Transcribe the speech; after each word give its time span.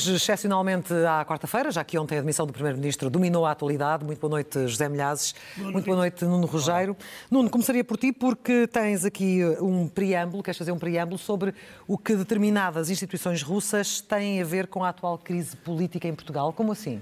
Hoje, 0.00 0.14
excepcionalmente 0.14 0.94
à 0.94 1.22
quarta-feira, 1.26 1.70
já 1.70 1.84
que 1.84 1.98
ontem 1.98 2.14
a 2.14 2.20
admissão 2.20 2.46
do 2.46 2.54
Primeiro-Ministro 2.54 3.10
dominou 3.10 3.44
a 3.44 3.50
atualidade. 3.50 4.02
Muito 4.02 4.18
boa 4.18 4.30
noite, 4.30 4.66
José 4.66 4.88
Milhazes. 4.88 5.34
Boa 5.58 5.72
Muito 5.72 5.84
boa 5.84 5.96
noite, 5.98 6.24
Nuno 6.24 6.46
Rogério. 6.46 6.96
Nuno, 7.30 7.50
começaria 7.50 7.84
por 7.84 7.98
ti 7.98 8.10
porque 8.10 8.66
tens 8.66 9.04
aqui 9.04 9.44
um 9.60 9.86
preâmbulo, 9.86 10.42
queres 10.42 10.56
fazer 10.56 10.72
um 10.72 10.78
preâmbulo 10.78 11.18
sobre 11.18 11.54
o 11.86 11.98
que 11.98 12.16
determinadas 12.16 12.88
instituições 12.88 13.42
russas 13.42 14.00
têm 14.00 14.40
a 14.40 14.44
ver 14.44 14.68
com 14.68 14.82
a 14.82 14.88
atual 14.88 15.18
crise 15.18 15.54
política 15.54 16.08
em 16.08 16.14
Portugal. 16.14 16.50
Como 16.54 16.72
assim? 16.72 16.98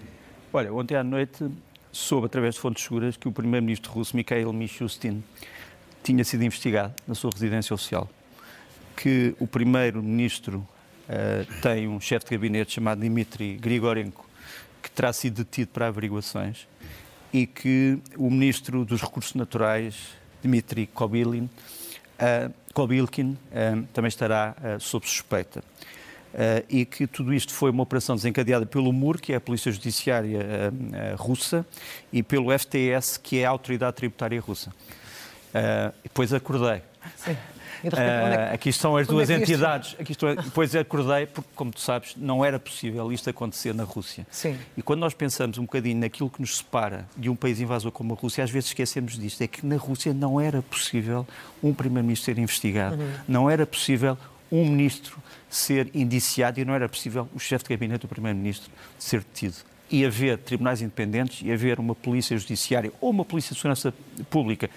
Olha, 0.53 0.75
ontem 0.75 0.97
à 0.97 1.05
noite 1.05 1.49
soube, 1.93 2.27
através 2.27 2.57
de 2.57 2.61
fontes 2.61 2.83
seguras, 2.83 3.17
que 3.17 3.29
o 3.29 3.33
Primeiro-Ministro 3.33 3.93
russo, 3.93 4.17
Mikhail 4.17 4.53
Mishustin, 4.53 5.23
tinha 6.03 6.25
sido 6.25 6.43
investigado 6.43 6.95
na 7.07 7.15
sua 7.15 7.31
residência 7.33 7.73
oficial. 7.73 8.11
Que 8.97 9.37
o 9.39 9.47
Primeiro-Ministro 9.47 10.67
Uh, 11.09 11.61
tem 11.63 11.89
um 11.89 11.99
chefe 11.99 12.27
de 12.27 12.33
gabinete 12.33 12.75
chamado 12.75 13.01
Dmitry 13.01 13.57
Grigorenko, 13.57 14.27
que 14.83 14.91
terá 14.91 15.11
sido 15.11 15.37
detido 15.37 15.71
para 15.71 15.87
averiguações, 15.87 16.69
e 17.33 17.47
que 17.47 17.99
o 18.15 18.31
ministro 18.31 18.85
dos 18.85 19.01
Recursos 19.01 19.33
Naturais, 19.35 19.97
Dmitry 20.43 20.87
Kobilin, 20.87 21.45
uh, 21.45 22.53
Kobilkin, 22.75 23.31
uh, 23.31 23.83
também 23.95 24.09
estará 24.09 24.55
sob 24.79 25.09
suspeita. 25.09 25.65
e 26.69 26.85
que 26.85 27.07
tudo 27.07 27.33
isto 27.33 27.55
foi 27.55 27.71
uma 27.71 27.83
operação 27.83 28.15
desencadeada 28.15 28.67
pelo 28.67 28.93
MUR, 28.93 29.19
que 29.19 29.33
é 29.33 29.37
a 29.37 29.41
Polícia 29.41 29.73
Judiciária 29.73 30.71
russa, 31.17 31.67
e 32.13 32.23
pelo 32.23 32.57
FTS, 32.57 33.19
que 33.19 33.39
é 33.39 33.47
a 33.47 33.49
Autoridade 33.49 33.97
Tributária 33.97 34.39
Russa. 34.39 34.71
e 35.55 36.03
depois 36.05 36.33
acordei. 36.35 36.83
Sim. 37.17 37.35
Uh, 37.85 38.55
aqui 38.55 38.69
estão 38.69 38.97
as 38.97 39.07
duas 39.07 39.31
é 39.31 39.37
entidades. 39.37 39.97
Aqui 39.99 40.13
estou, 40.13 40.35
depois 40.35 40.75
acordei, 40.75 41.27
porque, 41.27 41.49
como 41.55 41.71
tu 41.71 41.81
sabes, 41.81 42.15
não 42.17 42.45
era 42.45 42.59
possível 42.59 43.13
isto 43.13 43.31
acontecer 43.31 43.75
na 43.75 43.85
Rússia. 43.85 44.27
Sim. 44.31 44.57
E 44.77 44.83
quando 44.83 45.01
nós 45.01 45.15
pensamos 45.15 45.59
um 45.59 45.63
bocadinho 45.63 45.99
naquilo 45.99 46.31
que 46.31 46.41
nos 46.41 46.59
separa 46.59 47.09
de 47.17 47.29
um 47.31 47.37
país 47.37 47.61
invasor 47.61 47.93
como 47.93 48.15
a 48.15 48.17
Rússia, 48.17 48.43
às 48.43 48.51
vezes 48.51 48.71
esquecemos 48.71 49.19
disto. 49.19 49.43
É 49.43 49.47
que 49.47 49.65
na 49.65 49.77
Rússia 49.77 50.13
não 50.13 50.41
era 50.41 50.63
possível 50.63 51.27
um 51.63 51.73
primeiro-ministro 51.73 52.27
ser 52.27 52.39
investigado, 52.39 52.97
uhum. 52.97 53.13
não 53.27 53.51
era 53.51 53.67
possível 53.67 54.17
um 54.51 54.65
ministro 54.65 55.19
ser 55.49 55.91
indiciado 55.95 56.61
e 56.61 56.65
não 56.65 56.75
era 56.75 56.89
possível 56.89 57.29
o 57.35 57.39
chefe 57.39 57.65
de 57.65 57.71
gabinete 57.71 58.03
do 58.03 58.09
primeiro-ministro 58.09 58.71
ser 58.99 59.21
detido 59.21 59.57
e 59.91 60.05
haver 60.05 60.39
tribunais 60.39 60.83
independentes 60.83 61.41
e 61.43 61.51
haver 61.51 61.79
uma 61.79 61.95
polícia 61.95 62.37
judiciária 62.37 62.93
ou 63.01 63.11
uma 63.11 63.25
polícia 63.25 63.55
de 63.55 63.61
segurança 63.61 63.93
pública 64.31 64.69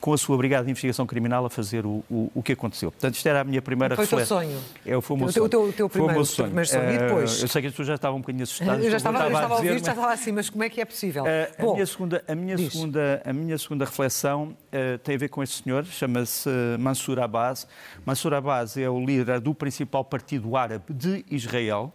com 0.00 0.14
a 0.14 0.18
sua 0.18 0.36
Brigada 0.36 0.64
de 0.64 0.70
Investigação 0.70 1.06
Criminal 1.06 1.44
a 1.44 1.50
fazer 1.50 1.84
o, 1.84 2.02
o, 2.10 2.30
o 2.34 2.42
que 2.42 2.52
aconteceu. 2.52 2.90
Portanto, 2.90 3.14
isto 3.14 3.28
era 3.28 3.42
a 3.42 3.44
minha 3.44 3.60
primeira 3.60 3.94
foi 3.94 4.04
reflexão. 4.06 4.38
Foi 4.38 4.46
o 4.46 4.50
teu 4.50 4.58
sonho? 4.58 4.98
É, 4.98 5.00
foi 5.00 5.14
o 5.14 5.18
meu 5.18 5.28
o 5.28 5.32
sonho. 5.32 5.48
Teu, 5.48 5.62
o 5.62 5.72
teu, 5.72 5.88
primeiro, 5.88 6.14
foi 6.14 6.22
o 6.22 6.26
sonho. 6.26 6.48
primeiro 6.48 6.68
sonho. 6.68 6.90
E 6.90 6.98
depois? 6.98 7.40
Uh, 7.40 7.44
eu 7.44 7.48
sei 7.48 7.60
que 7.60 7.68
as 7.68 7.72
pessoas 7.72 7.88
já 7.88 7.94
estavam 7.96 8.16
um 8.16 8.20
bocadinho 8.20 8.42
assustadas. 8.42 8.80
Eu 8.84 8.90
já 8.90 8.96
estava, 8.96 9.18
eu 9.18 9.26
estava 9.26 9.54
a, 9.54 9.56
ouvir, 9.58 9.68
já 9.68 9.76
estava 9.76 10.12
assim, 10.12 10.32
mas 10.32 10.48
como 10.48 10.64
é 10.64 10.68
que 10.68 10.80
é 10.80 10.84
possível? 10.84 11.24
Uh, 11.24 11.62
Bom, 11.62 11.70
a, 11.70 11.74
minha 11.74 11.86
segunda, 11.86 12.24
a, 12.26 12.34
minha 12.34 12.58
segunda, 12.58 13.22
a 13.24 13.32
minha 13.32 13.58
segunda 13.58 13.84
reflexão 13.84 14.44
uh, 14.48 14.98
tem 14.98 15.14
a 15.14 15.18
ver 15.18 15.28
com 15.28 15.42
este 15.42 15.62
senhor, 15.62 15.84
chama-se 15.84 16.48
Mansour 16.78 17.20
Abbas. 17.20 17.68
Mansour 18.04 18.34
Abbas 18.34 18.76
é 18.76 18.88
o 18.88 19.04
líder 19.04 19.40
do 19.40 19.54
principal 19.54 20.04
partido 20.04 20.56
árabe 20.56 20.84
de 20.88 21.24
Israel. 21.30 21.92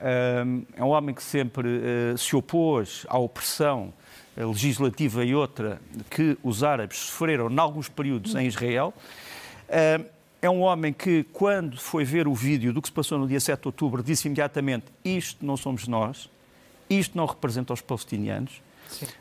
é 0.00 0.84
um 0.84 0.88
homem 0.88 1.14
que 1.14 1.22
sempre 1.22 1.68
se 2.16 2.36
opôs 2.36 3.04
à 3.08 3.18
opressão 3.18 3.92
legislativa 4.44 5.24
e 5.24 5.34
outra 5.34 5.80
que 6.10 6.36
os 6.42 6.62
árabes 6.62 6.98
sofreram 6.98 7.50
em 7.50 7.58
alguns 7.58 7.88
períodos 7.88 8.34
em 8.34 8.46
Israel. 8.46 8.92
É 10.46 10.50
um 10.50 10.60
homem 10.60 10.92
que, 10.92 11.24
quando 11.32 11.78
foi 11.78 12.04
ver 12.04 12.28
o 12.28 12.34
vídeo 12.34 12.72
do 12.72 12.82
que 12.82 12.88
se 12.88 12.92
passou 12.92 13.18
no 13.18 13.26
dia 13.26 13.40
7 13.40 13.62
de 13.62 13.68
outubro, 13.68 14.02
disse 14.02 14.28
imediatamente: 14.28 14.84
Isto 15.04 15.44
não 15.44 15.56
somos 15.56 15.88
nós, 15.88 16.30
isto 16.88 17.16
não 17.16 17.26
representa 17.26 17.72
os 17.72 17.80
palestinianos. 17.80 18.60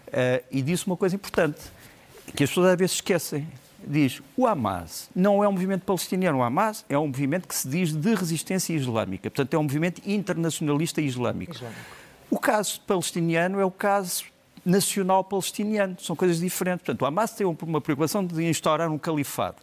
Uh, 0.08 0.44
e 0.52 0.62
disse 0.62 0.86
uma 0.86 0.96
coisa 0.96 1.16
importante, 1.16 1.60
que 2.36 2.44
as 2.44 2.50
pessoas 2.50 2.68
às 2.68 2.78
vezes 2.78 2.96
esquecem. 2.96 3.48
Diz: 3.88 4.22
o 4.36 4.46
Hamas 4.46 5.10
não 5.16 5.44
é 5.44 5.48
um 5.48 5.52
movimento 5.52 5.84
palestiniano, 5.84 6.40
o 6.40 6.44
Hamas 6.44 6.86
é 6.90 6.98
um 6.98 7.08
movimento 7.08 7.48
que 7.48 7.56
se 7.56 7.68
diz 7.68 7.92
de 7.92 8.14
resistência 8.14 8.74
islâmica, 8.74 9.30
portanto, 9.30 9.54
é 9.54 9.58
um 9.58 9.64
movimento 9.64 10.02
internacionalista 10.06 11.02
islâmico. 11.02 11.54
islâmico. 11.54 11.82
O 12.30 12.38
caso 12.38 12.82
palestiniano 12.82 13.60
é 13.60 13.66
o 13.66 13.72
caso 13.72 14.26
nacional 14.66 15.24
palestiniano. 15.24 15.96
São 16.00 16.16
coisas 16.16 16.40
diferentes. 16.40 16.84
Portanto, 16.84 17.02
o 17.04 17.06
Hamas 17.06 17.32
tem 17.32 17.46
uma 17.46 17.80
preocupação 17.80 18.26
de 18.26 18.44
instaurar 18.44 18.92
um 18.92 18.98
califado. 18.98 19.58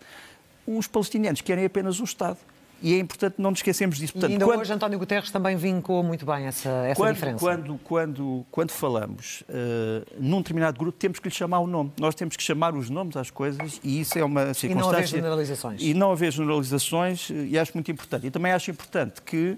Os 0.66 0.86
palestinianos 0.86 1.40
querem 1.40 1.64
apenas 1.64 1.98
um 2.00 2.04
Estado. 2.04 2.38
E 2.84 2.94
é 2.94 2.98
importante 2.98 3.36
não 3.38 3.50
nos 3.50 3.60
esquecermos 3.60 3.96
disso. 3.96 4.12
Portanto, 4.12 4.30
e 4.30 4.32
ainda 4.32 4.44
quando... 4.44 4.60
hoje 4.60 4.72
António 4.72 4.98
Guterres 4.98 5.30
também 5.30 5.56
vincou 5.56 6.02
muito 6.02 6.26
bem 6.26 6.46
essa, 6.46 6.68
essa 6.68 6.96
quando, 6.96 7.14
diferença. 7.14 7.38
Quando, 7.38 7.80
quando, 7.84 8.46
quando 8.50 8.70
falamos 8.72 9.42
uh, 9.42 10.04
num 10.18 10.38
determinado 10.38 10.80
grupo, 10.80 10.98
temos 10.98 11.20
que 11.20 11.28
lhe 11.28 11.34
chamar 11.34 11.60
o 11.60 11.66
nome. 11.69 11.92
Nós 12.00 12.16
temos 12.16 12.36
que 12.36 12.42
chamar 12.42 12.74
os 12.74 12.90
nomes 12.90 13.16
às 13.16 13.30
coisas 13.30 13.80
e 13.84 14.00
isso 14.00 14.19
é 14.19 14.24
uma 14.24 14.52
circunstância... 14.52 14.66
E 14.66 14.74
não 14.74 14.88
haver 14.88 15.06
generalizações. 15.06 15.80
E 15.80 15.94
não 15.94 16.10
haver 16.10 16.32
generalizações 16.32 17.30
e 17.30 17.56
acho 17.56 17.72
muito 17.74 17.88
importante. 17.88 18.26
E 18.26 18.30
também 18.32 18.50
acho 18.50 18.72
importante 18.72 19.22
que 19.22 19.56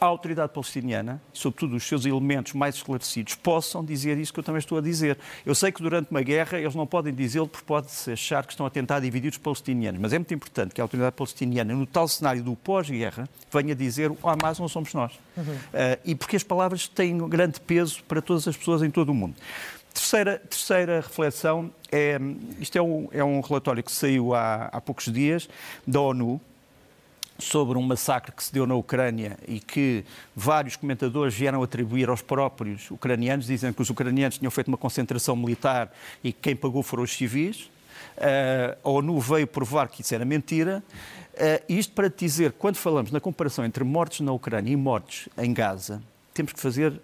a 0.00 0.04
autoridade 0.04 0.52
palestiniana, 0.52 1.20
sobretudo 1.32 1.76
os 1.76 1.84
seus 1.84 2.04
elementos 2.04 2.52
mais 2.52 2.74
esclarecidos, 2.74 3.34
possam 3.34 3.84
dizer 3.84 4.18
isso 4.18 4.32
que 4.32 4.38
eu 4.38 4.44
também 4.44 4.58
estou 4.58 4.78
a 4.78 4.80
dizer. 4.80 5.18
Eu 5.44 5.54
sei 5.54 5.72
que 5.72 5.82
durante 5.82 6.10
uma 6.10 6.22
guerra 6.22 6.58
eles 6.58 6.74
não 6.74 6.86
podem 6.86 7.14
dizê-lo 7.14 7.48
porque 7.48 7.64
pode-se 7.66 8.12
achar 8.12 8.44
que 8.44 8.52
estão 8.52 8.66
a 8.66 8.70
tentar 8.70 9.00
dividir 9.00 9.30
os 9.30 9.38
palestinianos, 9.38 10.00
mas 10.00 10.12
é 10.12 10.18
muito 10.18 10.34
importante 10.34 10.74
que 10.74 10.80
a 10.80 10.84
autoridade 10.84 11.16
palestiniana, 11.16 11.74
no 11.74 11.86
tal 11.86 12.06
cenário 12.06 12.42
do 12.42 12.54
pós-guerra, 12.54 13.28
venha 13.52 13.74
dizer 13.74 14.10
o 14.10 14.18
Hamas 14.22 14.58
não 14.58 14.68
somos 14.68 14.92
nós. 14.92 15.12
Uhum. 15.36 15.44
Uh, 15.44 15.98
e 16.04 16.14
porque 16.14 16.36
as 16.36 16.42
palavras 16.42 16.86
têm 16.86 17.20
um 17.22 17.28
grande 17.28 17.60
peso 17.60 18.02
para 18.04 18.20
todas 18.20 18.46
as 18.46 18.56
pessoas 18.56 18.82
em 18.82 18.90
todo 18.90 19.10
o 19.10 19.14
mundo. 19.14 19.34
Terceira, 19.92 20.38
terceira 20.38 20.96
reflexão, 21.00 21.70
é, 21.90 22.18
isto 22.60 22.76
é 22.78 22.82
um, 22.82 23.08
é 23.10 23.24
um 23.24 23.40
relatório 23.40 23.82
que 23.82 23.90
saiu 23.90 24.34
há, 24.34 24.66
há 24.66 24.80
poucos 24.80 25.12
dias 25.12 25.48
da 25.86 26.00
ONU, 26.00 26.40
sobre 27.40 27.78
um 27.78 27.82
massacre 27.82 28.32
que 28.32 28.42
se 28.44 28.52
deu 28.52 28.66
na 28.66 28.74
Ucrânia 28.74 29.38
e 29.48 29.58
que 29.58 30.04
vários 30.34 30.76
comentadores 30.76 31.34
vieram 31.34 31.62
atribuir 31.62 32.08
aos 32.08 32.22
próprios 32.22 32.90
ucranianos, 32.90 33.46
dizendo 33.46 33.74
que 33.74 33.82
os 33.82 33.90
ucranianos 33.90 34.38
tinham 34.38 34.50
feito 34.50 34.68
uma 34.68 34.76
concentração 34.76 35.34
militar 35.34 35.92
e 36.22 36.32
que 36.32 36.38
quem 36.40 36.56
pagou 36.56 36.82
foram 36.82 37.02
os 37.02 37.12
civis. 37.12 37.70
Uh, 38.16 38.76
a 38.84 38.90
ONU 38.90 39.18
veio 39.20 39.46
provar 39.46 39.88
que 39.88 40.02
isso 40.02 40.14
era 40.14 40.24
mentira. 40.24 40.82
Uh, 41.34 41.64
isto 41.68 41.92
para 41.92 42.08
dizer, 42.08 42.52
quando 42.52 42.76
falamos 42.76 43.10
na 43.10 43.20
comparação 43.20 43.64
entre 43.64 43.82
mortes 43.84 44.20
na 44.20 44.32
Ucrânia 44.32 44.72
e 44.72 44.76
mortes 44.76 45.28
em 45.38 45.52
Gaza, 45.52 46.02
temos 46.34 46.52
que 46.52 46.60
fazer 46.60 47.00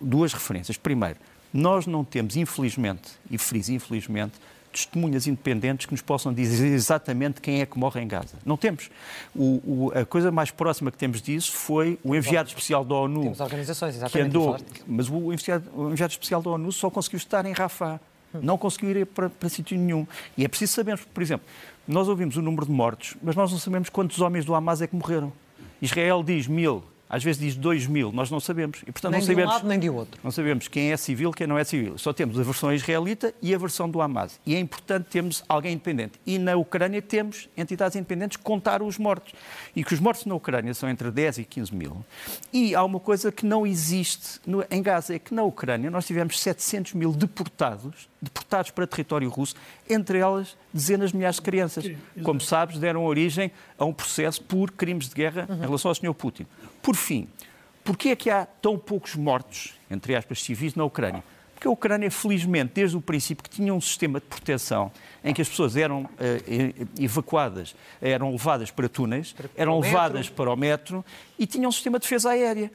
duas 0.00 0.32
referências. 0.32 0.76
Primeiro, 0.76 1.18
nós 1.52 1.86
não 1.86 2.04
temos, 2.04 2.36
infelizmente, 2.36 3.12
e 3.30 3.38
friso 3.38 3.72
infelizmente, 3.72 4.34
testemunhas 4.78 5.26
independentes 5.26 5.86
que 5.86 5.92
nos 5.92 6.02
possam 6.02 6.32
dizer 6.32 6.68
exatamente 6.68 7.40
quem 7.40 7.60
é 7.60 7.66
que 7.66 7.78
morre 7.78 8.00
em 8.00 8.08
Gaza. 8.08 8.36
Não 8.44 8.56
temos. 8.56 8.90
O, 9.34 9.86
o, 9.86 9.92
a 9.94 10.04
coisa 10.04 10.30
mais 10.30 10.50
próxima 10.50 10.90
que 10.90 10.98
temos 10.98 11.20
disso 11.20 11.52
foi 11.52 11.98
o 12.04 12.14
enviado 12.14 12.48
especial 12.48 12.84
da 12.84 12.94
ONU. 12.94 13.22
Temos 13.22 13.40
organizações, 13.40 13.96
exatamente. 13.96 14.30
Que 14.30 14.38
andou, 14.38 14.56
mas 14.86 15.08
o 15.08 15.32
enviado, 15.32 15.64
o 15.74 15.90
enviado 15.90 16.12
especial 16.12 16.42
da 16.42 16.50
ONU 16.50 16.70
só 16.72 16.90
conseguiu 16.90 17.18
estar 17.18 17.44
em 17.46 17.52
Rafah. 17.52 18.00
Hum. 18.34 18.40
Não 18.42 18.58
conseguiu 18.58 18.90
ir 18.90 19.06
para, 19.06 19.28
para 19.30 19.48
sítio 19.48 19.76
nenhum. 19.76 20.06
E 20.36 20.44
é 20.44 20.48
preciso 20.48 20.74
sabermos, 20.74 21.04
por 21.04 21.22
exemplo, 21.22 21.46
nós 21.86 22.08
ouvimos 22.08 22.36
o 22.36 22.42
número 22.42 22.66
de 22.66 22.72
mortos, 22.72 23.16
mas 23.22 23.34
nós 23.34 23.50
não 23.50 23.58
sabemos 23.58 23.88
quantos 23.88 24.20
homens 24.20 24.44
do 24.44 24.54
Hamas 24.54 24.82
é 24.82 24.86
que 24.86 24.94
morreram. 24.94 25.32
Israel 25.80 26.22
diz 26.22 26.46
mil, 26.46 26.84
às 27.08 27.24
vezes 27.24 27.40
diz 27.40 27.56
2 27.56 27.86
mil, 27.86 28.12
nós 28.12 28.30
não 28.30 28.38
sabemos. 28.38 28.82
E, 28.86 28.92
portanto, 28.92 29.12
nem 29.12 29.20
não 29.20 29.26
de 29.26 29.32
sabemos, 29.32 29.50
um 29.50 29.54
lado 29.54 29.68
nem 29.68 29.78
de 29.78 29.88
outro. 29.88 30.20
Não 30.22 30.30
sabemos 30.30 30.68
quem 30.68 30.92
é 30.92 30.96
civil, 30.96 31.32
quem 31.32 31.46
não 31.46 31.58
é 31.58 31.64
civil. 31.64 31.96
Só 31.96 32.12
temos 32.12 32.38
a 32.38 32.42
versão 32.42 32.72
israelita 32.72 33.32
e 33.40 33.54
a 33.54 33.58
versão 33.58 33.88
do 33.88 34.00
Hamas. 34.00 34.38
E 34.44 34.54
é 34.54 34.58
importante 34.58 35.06
termos 35.08 35.42
alguém 35.48 35.72
independente. 35.72 36.20
E 36.26 36.38
na 36.38 36.56
Ucrânia 36.56 37.00
temos 37.00 37.48
entidades 37.56 37.96
independentes 37.96 38.36
que 38.36 38.42
contaram 38.42 38.86
os 38.86 38.98
mortos. 38.98 39.32
E 39.74 39.82
que 39.82 39.94
os 39.94 40.00
mortos 40.00 40.26
na 40.26 40.34
Ucrânia 40.34 40.74
são 40.74 40.88
entre 40.88 41.10
10 41.10 41.38
e 41.38 41.44
15 41.44 41.74
mil. 41.74 42.04
E 42.52 42.74
há 42.74 42.84
uma 42.84 43.00
coisa 43.00 43.32
que 43.32 43.46
não 43.46 43.66
existe 43.66 44.40
no, 44.46 44.64
em 44.70 44.82
Gaza, 44.82 45.14
é 45.14 45.18
que 45.18 45.32
na 45.32 45.42
Ucrânia 45.42 45.90
nós 45.90 46.06
tivemos 46.06 46.38
700 46.40 46.92
mil 46.92 47.12
deportados, 47.12 48.08
deportados 48.20 48.70
para 48.70 48.86
território 48.86 49.28
russo, 49.30 49.54
entre 49.88 50.18
elas 50.18 50.56
dezenas 50.72 51.10
de 51.10 51.16
milhares 51.16 51.36
de 51.36 51.42
crianças. 51.42 51.90
Como 52.22 52.40
sabes, 52.40 52.78
deram 52.78 53.04
origem 53.04 53.50
a 53.78 53.84
um 53.84 53.92
processo 53.92 54.42
por 54.42 54.70
crimes 54.72 55.08
de 55.08 55.14
guerra 55.14 55.46
uhum. 55.48 55.56
em 55.56 55.60
relação 55.60 55.90
ao 55.90 55.94
Sr. 55.94 56.14
Putin. 56.14 56.46
Por 56.82 56.94
fim, 56.98 57.28
porquê 57.84 58.10
é 58.10 58.16
que 58.16 58.30
há 58.30 58.44
tão 58.44 58.78
poucos 58.78 59.14
mortos, 59.14 59.74
entre 59.90 60.14
aspas, 60.14 60.42
civis 60.42 60.74
na 60.74 60.84
Ucrânia? 60.84 61.22
Porque 61.54 61.66
a 61.66 61.70
Ucrânia, 61.70 62.08
felizmente, 62.08 62.72
desde 62.74 62.96
o 62.96 63.00
princípio, 63.00 63.42
que 63.42 63.50
tinha 63.50 63.74
um 63.74 63.80
sistema 63.80 64.20
de 64.20 64.26
proteção 64.26 64.92
em 65.24 65.34
que 65.34 65.42
as 65.42 65.48
pessoas 65.48 65.76
eram 65.76 66.02
uh, 66.02 66.88
evacuadas, 67.00 67.74
eram 68.00 68.30
levadas 68.30 68.70
para 68.70 68.88
túneis, 68.88 69.34
eram 69.56 69.80
levadas 69.80 70.28
para 70.28 70.52
o 70.52 70.56
metro 70.56 71.04
e 71.36 71.46
tinha 71.46 71.68
um 71.68 71.72
sistema 71.72 71.98
de 71.98 72.02
defesa 72.02 72.30
aérea 72.30 72.70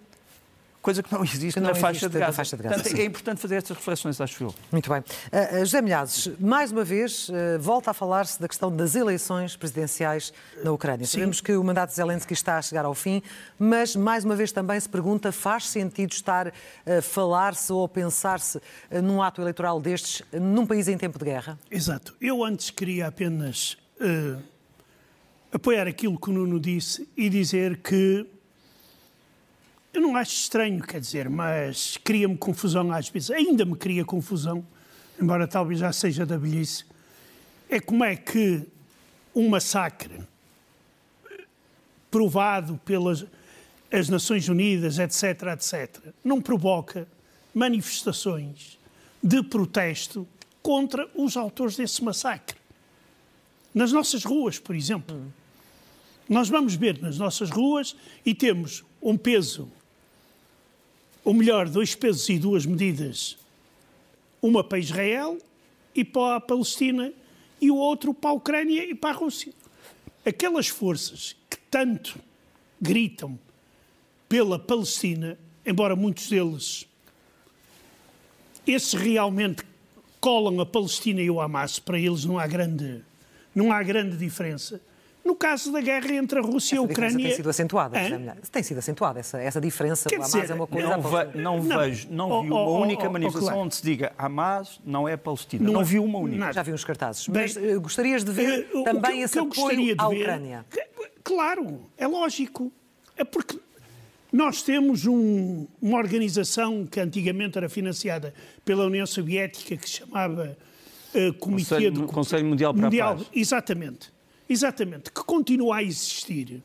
coisa 0.83 1.01
que 1.01 1.11
não 1.11 1.23
existe, 1.25 1.53
que 1.53 1.59
não 1.59 1.67
na, 1.67 1.71
existe 1.71 1.81
faixa 1.81 2.09
de 2.09 2.19
Gaza. 2.19 2.33
Faixa 2.33 2.57
de 2.57 2.63
Gaza. 2.63 2.75
Portanto, 2.75 2.99
é 2.99 3.05
importante 3.05 3.41
fazer 3.41 3.55
estas 3.55 3.77
reflexões, 3.77 4.21
acho 4.21 4.43
eu. 4.43 4.55
Muito 4.71 4.89
bem. 4.89 4.99
Uh, 4.99 5.59
José 5.59 5.81
Milhazes, 5.81 6.29
mais 6.39 6.71
uma 6.71 6.83
vez, 6.83 7.29
uh, 7.29 7.33
volta 7.59 7.91
a 7.91 7.93
falar-se 7.93 8.39
da 8.39 8.47
questão 8.47 8.75
das 8.75 8.93
eleições 8.93 9.55
presidenciais 9.55 10.33
na 10.63 10.71
Ucrânia. 10.71 11.05
Sim. 11.05 11.13
Sabemos 11.13 11.41
que 11.41 11.53
o 11.53 11.63
mandato 11.63 11.89
de 11.89 11.95
Zelensky 11.95 12.33
está 12.33 12.57
a 12.57 12.61
chegar 12.61 12.85
ao 12.85 12.93
fim, 12.93 13.23
mas 13.57 13.95
mais 13.95 14.23
uma 14.25 14.35
vez 14.35 14.51
também 14.51 14.79
se 14.79 14.89
pergunta, 14.89 15.31
faz 15.31 15.67
sentido 15.67 16.11
estar 16.11 16.53
a 16.85 17.01
falar-se 17.01 17.71
ou 17.71 17.87
pensar-se 17.87 18.61
num 19.01 19.21
ato 19.21 19.41
eleitoral 19.41 19.79
destes 19.79 20.21
num 20.31 20.65
país 20.65 20.87
em 20.87 20.97
tempo 20.97 21.17
de 21.17 21.25
guerra? 21.25 21.57
Exato. 21.71 22.13
Eu 22.19 22.43
antes 22.43 22.69
queria 22.69 23.07
apenas 23.07 23.77
uh, 24.01 24.41
apoiar 25.51 25.87
aquilo 25.87 26.19
que 26.19 26.29
o 26.29 26.33
Nuno 26.33 26.59
disse 26.59 27.07
e 27.15 27.29
dizer 27.29 27.77
que 27.77 28.27
eu 29.93 30.01
não 30.01 30.15
acho 30.15 30.33
estranho, 30.33 30.81
quer 30.81 30.99
dizer, 30.99 31.29
mas 31.29 31.97
cria-me 32.03 32.35
confusão 32.35 32.91
às 32.91 33.09
vezes. 33.09 33.29
Ainda 33.29 33.63
me 33.63 33.75
cria 33.75 34.03
confusão, 34.03 34.65
embora 35.21 35.47
talvez 35.47 35.79
já 35.79 35.93
seja 35.93 36.25
da 36.25 36.35
velhice. 36.35 36.83
É 37.69 37.79
como 37.79 38.03
é 38.03 38.15
que 38.15 38.63
um 39.35 39.47
massacre 39.49 40.19
provado 42.09 42.79
pelas 42.83 43.25
as 43.91 44.09
Nações 44.09 44.49
Unidas, 44.49 44.97
etc., 44.97 45.53
etc., 45.53 46.13
não 46.23 46.41
provoca 46.41 47.07
manifestações 47.53 48.79
de 49.21 49.43
protesto 49.43 50.27
contra 50.63 51.07
os 51.13 51.37
autores 51.37 51.75
desse 51.75 52.03
massacre. 52.03 52.57
Nas 53.73 53.91
nossas 53.91 54.23
ruas, 54.23 54.57
por 54.57 54.75
exemplo. 54.75 55.15
Hum. 55.15 55.29
Nós 56.27 56.49
vamos 56.49 56.73
ver 56.73 56.99
nas 56.99 57.19
nossas 57.19 57.51
ruas 57.51 57.95
e 58.25 58.33
temos 58.33 58.83
um 59.01 59.15
peso 59.15 59.69
ou 61.23 61.33
melhor, 61.33 61.69
dois 61.69 61.95
pesos 61.95 62.27
e 62.29 62.37
duas 62.37 62.65
medidas, 62.65 63.37
uma 64.41 64.63
para 64.63 64.79
Israel 64.79 65.37
e 65.95 66.03
para 66.03 66.35
a 66.35 66.41
Palestina 66.41 67.13
e 67.61 67.71
o 67.71 67.75
outro 67.75 68.13
para 68.13 68.31
a 68.31 68.33
Ucrânia 68.33 68.85
e 68.85 68.93
para 68.93 69.11
a 69.11 69.13
Rússia. 69.13 69.53
Aquelas 70.25 70.67
forças 70.67 71.35
que 71.49 71.57
tanto 71.69 72.19
gritam 72.81 73.39
pela 74.27 74.59
Palestina, 74.59 75.37
embora 75.65 75.95
muitos 75.95 76.27
deles, 76.27 76.87
esses 78.65 78.93
realmente 78.93 79.63
colam 80.19 80.59
a 80.59 80.65
Palestina 80.65 81.21
e 81.21 81.29
o 81.29 81.39
Hamas, 81.39 81.79
para 81.79 81.99
eles 81.99 82.25
não 82.25 82.39
há 82.39 82.47
grande, 82.47 83.03
não 83.53 83.71
há 83.71 83.81
grande 83.83 84.17
diferença 84.17 84.81
no 85.23 85.35
caso 85.35 85.71
da 85.71 85.79
guerra 85.79 86.13
entre 86.15 86.37
a 86.37 86.41
Rússia 86.41 86.75
essa 86.75 86.75
e 86.75 86.77
a 86.77 86.81
Ucrânia. 86.81 87.27
tem 87.27 87.35
sido 87.35 87.49
acentuada, 87.49 87.97
tem 88.51 88.63
sido 88.63 88.77
acentuada 88.77 89.19
essa, 89.19 89.41
essa 89.41 89.61
diferença. 89.61 90.09
Quer 90.09 90.19
dizer, 90.19 90.39
Hamas 90.39 90.49
é 90.49 90.53
uma 90.53 90.67
coisa. 90.67 90.89
Não, 90.89 91.01
ve, 91.01 91.37
não, 91.37 91.63
não 91.63 91.79
vejo, 91.79 92.07
não 92.11 92.29
oh, 92.29 92.41
vi 92.41 92.47
uma 92.49 92.61
oh, 92.61 92.81
única 92.81 93.03
oh, 93.03 93.07
oh 93.07 93.13
manifestação 93.13 93.47
claro. 93.47 93.65
onde 93.65 93.75
se 93.75 93.83
diga 93.83 94.11
Hamas 94.17 94.81
não 94.85 95.07
é 95.07 95.15
Palestina. 95.15 95.63
Não, 95.63 95.73
não 95.73 95.85
vi 95.85 95.97
uma 95.97 96.19
única. 96.19 96.51
Já 96.51 96.61
vi 96.61 96.73
uns 96.73 96.83
cartazes. 96.83 97.27
Mas 97.29 97.55
Bem, 97.55 97.75
uh, 97.75 97.81
gostarias 97.81 98.23
de 98.23 98.31
ver 98.31 98.69
uh, 98.73 98.83
também 98.83 99.13
que, 99.13 99.19
esse 99.19 99.33
que 99.33 99.39
apoio 99.39 99.95
à 99.97 100.07
Ucrânia? 100.09 100.65
Claro, 101.23 101.79
é 101.97 102.05
lógico. 102.05 102.71
É 103.15 103.23
porque 103.23 103.57
nós 104.31 104.61
temos 104.61 105.05
um, 105.05 105.67
uma 105.81 105.99
organização 105.99 106.85
que 106.85 106.99
antigamente 106.99 107.57
era 107.57 107.69
financiada 107.69 108.33
pela 108.65 108.85
União 108.85 109.05
Soviética 109.05 109.77
que 109.77 109.89
se 109.89 109.99
chamava 109.99 110.57
uh, 111.15 111.33
Comitê 111.35 111.69
Conselho, 111.69 111.91
do 111.91 112.07
Conselho 112.07 112.45
Mundial 112.45 112.73
para 112.73 112.83
Mundial, 112.83 113.13
a 113.13 113.15
Paz. 113.15 113.27
Exatamente 113.33 114.12
Exatamente, 114.53 115.11
que 115.11 115.23
continua 115.23 115.77
a 115.77 115.83
existir. 115.83 116.61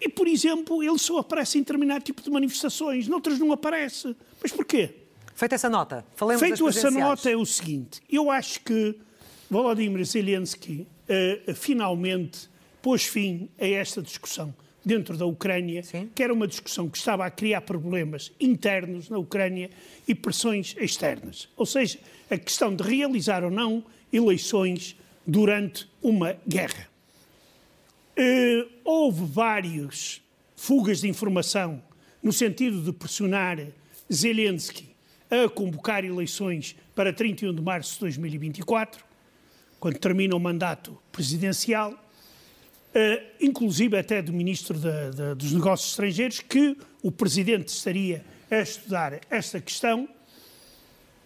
E, 0.00 0.08
por 0.08 0.28
exemplo, 0.28 0.82
ele 0.82 0.98
só 0.98 1.18
aparece 1.18 1.58
em 1.58 1.62
determinado 1.62 2.04
tipo 2.04 2.22
de 2.22 2.30
manifestações, 2.30 3.08
noutras 3.08 3.38
não 3.38 3.50
aparece. 3.52 4.14
Mas 4.42 4.52
porquê? 4.52 4.94
Feita 5.34 5.54
essa 5.54 5.68
nota, 5.68 6.06
falemos 6.14 6.40
Feito 6.40 6.68
essa 6.68 6.90
nota 6.90 7.30
é 7.30 7.36
o 7.36 7.44
seguinte, 7.44 8.00
eu 8.10 8.30
acho 8.30 8.60
que 8.60 8.98
Volodymyr 9.50 10.04
Zelensky 10.04 10.86
uh, 11.48 11.54
finalmente 11.54 12.48
pôs 12.80 13.04
fim 13.04 13.48
a 13.58 13.66
esta 13.66 14.00
discussão 14.00 14.54
dentro 14.84 15.16
da 15.16 15.26
Ucrânia, 15.26 15.82
Sim. 15.82 16.08
que 16.14 16.22
era 16.22 16.32
uma 16.32 16.46
discussão 16.46 16.88
que 16.88 16.96
estava 16.96 17.26
a 17.26 17.30
criar 17.30 17.60
problemas 17.60 18.32
internos 18.40 19.10
na 19.10 19.18
Ucrânia 19.18 19.68
e 20.06 20.14
pressões 20.14 20.74
externas. 20.78 21.48
Ou 21.56 21.66
seja, 21.66 21.98
a 22.30 22.38
questão 22.38 22.74
de 22.74 22.82
realizar 22.84 23.42
ou 23.42 23.50
não 23.50 23.84
eleições 24.12 24.96
durante 25.26 25.88
uma 26.02 26.36
guerra. 26.46 26.88
Uh, 28.18 28.70
houve 28.84 29.24
várias 29.24 30.22
fugas 30.54 31.00
de 31.00 31.08
informação 31.08 31.82
no 32.22 32.32
sentido 32.32 32.80
de 32.80 32.92
pressionar 32.92 33.58
Zelensky 34.10 34.88
a 35.30 35.48
convocar 35.48 36.04
eleições 36.04 36.76
para 36.94 37.12
31 37.12 37.54
de 37.54 37.60
março 37.60 37.94
de 37.94 38.00
2024, 38.00 39.04
quando 39.78 39.98
termina 39.98 40.34
o 40.34 40.40
mandato 40.40 40.96
presidencial, 41.12 41.92
uh, 41.92 43.26
inclusive 43.40 43.98
até 43.98 44.22
do 44.22 44.32
Ministro 44.32 44.78
dos 45.36 45.52
Negócios 45.52 45.90
Estrangeiros, 45.90 46.40
que 46.40 46.76
o 47.02 47.10
Presidente 47.10 47.68
estaria 47.68 48.24
a 48.50 48.60
estudar 48.60 49.20
esta 49.28 49.60
questão 49.60 50.08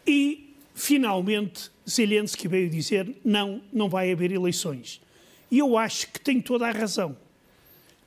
e 0.06 0.50
finalmente 0.80 1.70
Zelensky 1.88 2.48
veio 2.48 2.70
dizer 2.70 3.14
não, 3.24 3.60
não 3.72 3.88
vai 3.88 4.10
haver 4.10 4.32
eleições. 4.32 5.00
E 5.50 5.58
eu 5.58 5.76
acho 5.76 6.10
que 6.10 6.18
tem 6.18 6.40
toda 6.40 6.66
a 6.66 6.70
razão. 6.70 7.16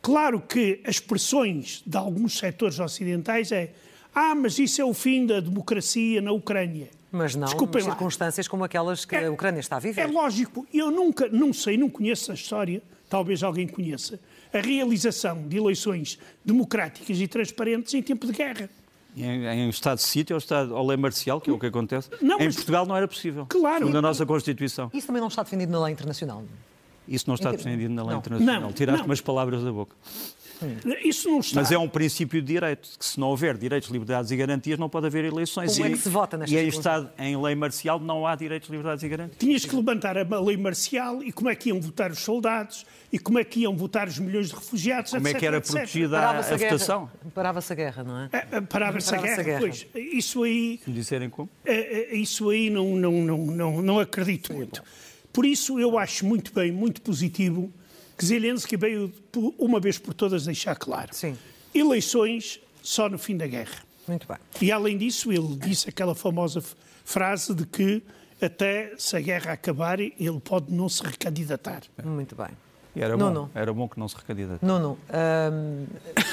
Claro 0.01 0.41
que 0.41 0.81
as 0.83 0.99
pressões 0.99 1.83
de 1.85 1.95
alguns 1.95 2.37
setores 2.37 2.79
ocidentais 2.79 3.51
é 3.51 3.73
ah, 4.13 4.35
mas 4.35 4.59
isso 4.59 4.81
é 4.81 4.85
o 4.85 4.93
fim 4.93 5.25
da 5.25 5.39
democracia 5.39 6.21
na 6.21 6.31
Ucrânia. 6.31 6.89
Mas 7.11 7.35
não 7.35 7.45
Desculpem 7.45 7.81
em 7.81 7.85
circunstâncias 7.85 8.47
como 8.47 8.63
aquelas 8.63 9.05
que 9.05 9.15
é, 9.15 9.25
a 9.25 9.31
Ucrânia 9.31 9.59
está 9.59 9.77
a 9.77 9.79
viver. 9.79 10.01
É 10.01 10.07
lógico. 10.07 10.67
Eu 10.73 10.89
nunca, 10.91 11.29
não 11.29 11.53
sei, 11.53 11.77
não 11.77 11.89
conheço 11.89 12.31
a 12.31 12.35
história, 12.35 12.81
talvez 13.07 13.43
alguém 13.43 13.67
conheça, 13.67 14.19
a 14.51 14.59
realização 14.59 15.47
de 15.47 15.57
eleições 15.57 16.17
democráticas 16.43 17.19
e 17.19 17.27
transparentes 17.27 17.93
em 17.93 18.01
tempo 18.01 18.25
de 18.25 18.33
guerra. 18.33 18.69
Em, 19.15 19.45
em 19.45 19.69
estado 19.69 19.97
de 19.97 20.03
sítio, 20.03 20.35
ou 20.35 20.37
estado 20.37 20.75
ao 20.75 20.85
lei 20.85 20.97
marcial, 20.97 21.39
que 21.39 21.49
é 21.49 21.53
o 21.53 21.59
que 21.59 21.67
acontece. 21.67 22.09
Não, 22.21 22.39
em 22.39 22.51
Portugal 22.51 22.85
não 22.85 22.95
era 22.95 23.07
possível. 23.07 23.45
Claro. 23.47 23.79
Segundo 23.79 23.97
a 23.97 24.01
nossa 24.01 24.25
Constituição. 24.25 24.89
Isso 24.93 25.07
também 25.07 25.21
não 25.21 25.27
está 25.27 25.43
defendido 25.43 25.71
na 25.71 25.83
lei 25.83 25.93
internacional. 25.93 26.43
Isso 27.07 27.25
não 27.27 27.35
está 27.35 27.51
defendido 27.51 27.93
na 27.93 28.01
lei 28.01 28.11
não. 28.11 28.19
internacional. 28.19 28.61
Não, 28.61 28.71
Tiraste 28.71 29.05
umas 29.05 29.21
palavras 29.21 29.63
da 29.63 29.71
boca. 29.71 29.95
Isso 31.03 31.29
não 31.29 31.39
está. 31.39 31.61
Mas 31.61 31.71
é 31.71 31.77
um 31.77 31.87
princípio 31.87 32.41
de 32.41 32.47
direito, 32.53 32.89
que 32.97 33.05
se 33.05 33.19
não 33.19 33.27
houver 33.29 33.57
direitos, 33.57 33.89
liberdades 33.89 34.31
e 34.31 34.35
garantias, 34.35 34.79
não 34.79 34.89
pode 34.89 35.07
haver 35.07 35.25
eleições. 35.25 35.73
Como 35.73 35.85
e, 35.85 35.91
é 35.91 35.91
que 35.91 35.97
se 35.97 36.09
vota 36.09 36.37
nesta 36.37 36.55
E 36.55 36.59
em, 36.59 36.67
estado, 36.67 37.09
em 37.17 37.41
lei 37.41 37.55
marcial 37.55 37.99
não 37.99 38.25
há 38.25 38.35
direitos, 38.35 38.69
liberdades 38.69 39.03
e 39.03 39.09
garantias. 39.09 39.37
Tinhas 39.39 39.65
que 39.65 39.75
levantar 39.75 40.17
a 40.17 40.39
lei 40.39 40.57
marcial 40.57 41.23
e 41.23 41.31
como 41.31 41.49
é 41.49 41.55
que 41.55 41.69
iam 41.69 41.81
votar 41.81 42.11
os 42.11 42.19
soldados 42.19 42.85
e 43.11 43.19
como 43.19 43.39
é 43.39 43.43
que 43.43 43.61
iam 43.61 43.75
votar 43.75 44.07
os 44.07 44.17
milhões 44.19 44.49
de 44.49 44.55
refugiados, 44.55 45.11
Como 45.11 45.27
etc, 45.27 45.35
é 45.35 45.39
que 45.39 45.45
era 45.45 45.61
protegida 45.61 46.19
a, 46.19 46.39
a, 46.39 46.41
votação? 46.41 47.11
Parava-se 47.33 47.71
a 47.71 47.75
guerra, 47.75 48.03
não 48.03 48.19
é? 48.19 48.29
é 48.33 48.61
Parava-se 48.61 49.13
a, 49.13 49.21
guerra, 49.21 49.41
a 49.41 49.43
guerra, 49.43 49.59
pois. 49.59 49.87
Isso 49.95 50.43
aí... 50.43 50.79
Se 50.83 50.89
me 50.89 50.95
disserem 50.95 51.29
como? 51.29 51.49
É, 51.65 52.13
é, 52.13 52.15
isso 52.15 52.49
aí 52.49 52.69
não, 52.69 52.95
não, 52.95 53.11
não, 53.11 53.37
não, 53.37 53.81
não 53.81 53.99
acredito 53.99 54.53
muito. 54.53 54.83
Por 55.31 55.45
isso 55.45 55.79
eu 55.79 55.97
acho 55.97 56.25
muito 56.25 56.53
bem, 56.53 56.71
muito 56.71 57.01
positivo 57.01 57.71
que 58.17 58.25
Zelensky 58.25 58.77
veio 58.77 59.11
uma 59.57 59.79
vez 59.79 59.97
por 59.97 60.13
todas 60.13 60.45
deixar 60.45 60.75
claro. 60.75 61.09
Sim. 61.13 61.37
Eleições 61.73 62.59
só 62.81 63.09
no 63.09 63.17
fim 63.17 63.35
da 63.37 63.47
guerra. 63.47 63.83
Muito 64.07 64.27
bem. 64.27 64.37
E 64.61 64.71
além 64.71 64.97
disso, 64.97 65.31
ele 65.31 65.55
disse 65.55 65.89
aquela 65.89 66.13
famosa 66.13 66.63
frase 67.05 67.53
de 67.53 67.65
que 67.65 68.03
até 68.41 68.93
se 68.97 69.15
a 69.15 69.21
guerra 69.21 69.53
acabar, 69.53 69.99
ele 69.99 70.39
pode 70.43 70.71
não 70.71 70.89
se 70.89 71.01
recandidatar. 71.03 71.83
Muito 72.03 72.35
bem. 72.35 72.49
E 72.95 73.01
era 73.01 73.17
bom, 73.17 73.49
era 73.55 73.73
bom 73.73 73.89
que 73.89 73.99
não 73.99 74.07
se 74.07 74.15
recandidate. 74.15 74.63
Nuno, 74.63 74.97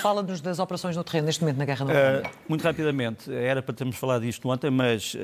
fala-nos 0.02 0.40
das 0.42 0.58
operações 0.58 0.94
no 0.94 1.02
terreno 1.02 1.26
neste 1.26 1.40
momento 1.40 1.56
na 1.56 1.64
guerra 1.64 1.84
na 1.86 1.92
Ucrânia. 1.92 2.22
Uh, 2.28 2.38
muito 2.48 2.62
rapidamente, 2.62 3.32
era 3.32 3.62
para 3.62 3.74
termos 3.74 3.96
falado 3.96 4.22
disto 4.22 4.46
ontem, 4.48 4.70
mas 4.70 5.16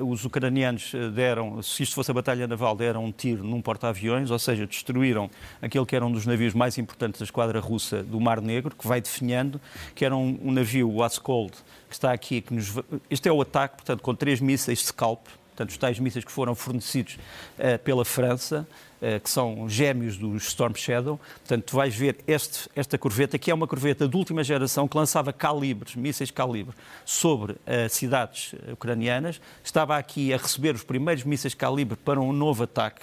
um, 0.00 0.10
os 0.10 0.24
ucranianos 0.24 0.92
deram, 1.14 1.62
se 1.62 1.84
isto 1.84 1.94
fosse 1.94 2.10
a 2.10 2.14
batalha 2.14 2.48
naval, 2.48 2.74
deram 2.74 3.04
um 3.04 3.12
tiro 3.12 3.44
num 3.44 3.62
porta-aviões, 3.62 4.30
ou 4.30 4.38
seja, 4.38 4.66
destruíram 4.66 5.30
aquele 5.62 5.86
que 5.86 5.94
era 5.94 6.04
um 6.04 6.10
dos 6.10 6.26
navios 6.26 6.52
mais 6.52 6.78
importantes 6.78 7.20
da 7.20 7.24
esquadra 7.24 7.60
russa 7.60 8.02
do 8.02 8.20
Mar 8.20 8.40
Negro, 8.40 8.74
que 8.74 8.88
vai 8.88 9.00
definhando, 9.00 9.60
que 9.94 10.04
era 10.04 10.16
um, 10.16 10.38
um 10.42 10.50
navio, 10.50 10.90
o 10.90 11.02
Askold, 11.02 11.52
que 11.88 11.94
está 11.94 12.12
aqui, 12.12 12.40
que 12.40 12.52
nos... 12.52 12.74
Este 13.08 13.28
é 13.28 13.32
o 13.32 13.40
ataque, 13.40 13.76
portanto, 13.76 14.02
com 14.02 14.14
três 14.14 14.40
mísseis 14.40 14.86
Scalp, 14.86 15.26
portanto, 15.56 15.70
os 15.70 15.78
tais 15.78 15.98
mísseis 15.98 16.24
que 16.24 16.30
foram 16.30 16.54
fornecidos 16.54 17.18
uh, 17.58 17.78
pela 17.82 18.04
França, 18.04 18.68
uh, 19.00 19.18
que 19.18 19.30
são 19.30 19.66
gêmeos 19.66 20.18
dos 20.18 20.48
Storm 20.48 20.74
Shadow. 20.74 21.18
Portanto, 21.38 21.64
tu 21.64 21.76
vais 21.76 21.94
ver 21.96 22.18
este, 22.26 22.68
esta 22.76 22.98
corveta, 22.98 23.38
que 23.38 23.50
é 23.50 23.54
uma 23.54 23.66
corveta 23.66 24.06
de 24.06 24.14
última 24.14 24.44
geração, 24.44 24.86
que 24.86 24.96
lançava 24.96 25.32
calibres, 25.32 25.96
mísseis 25.96 26.30
calibre, 26.30 26.74
sobre 27.06 27.52
uh, 27.52 27.88
cidades 27.88 28.54
ucranianas. 28.70 29.40
Estava 29.64 29.96
aqui 29.96 30.34
a 30.34 30.36
receber 30.36 30.74
os 30.74 30.82
primeiros 30.84 31.24
mísseis 31.24 31.54
calibre 31.54 31.96
para 31.96 32.20
um 32.20 32.32
novo 32.32 32.64
ataque. 32.64 33.02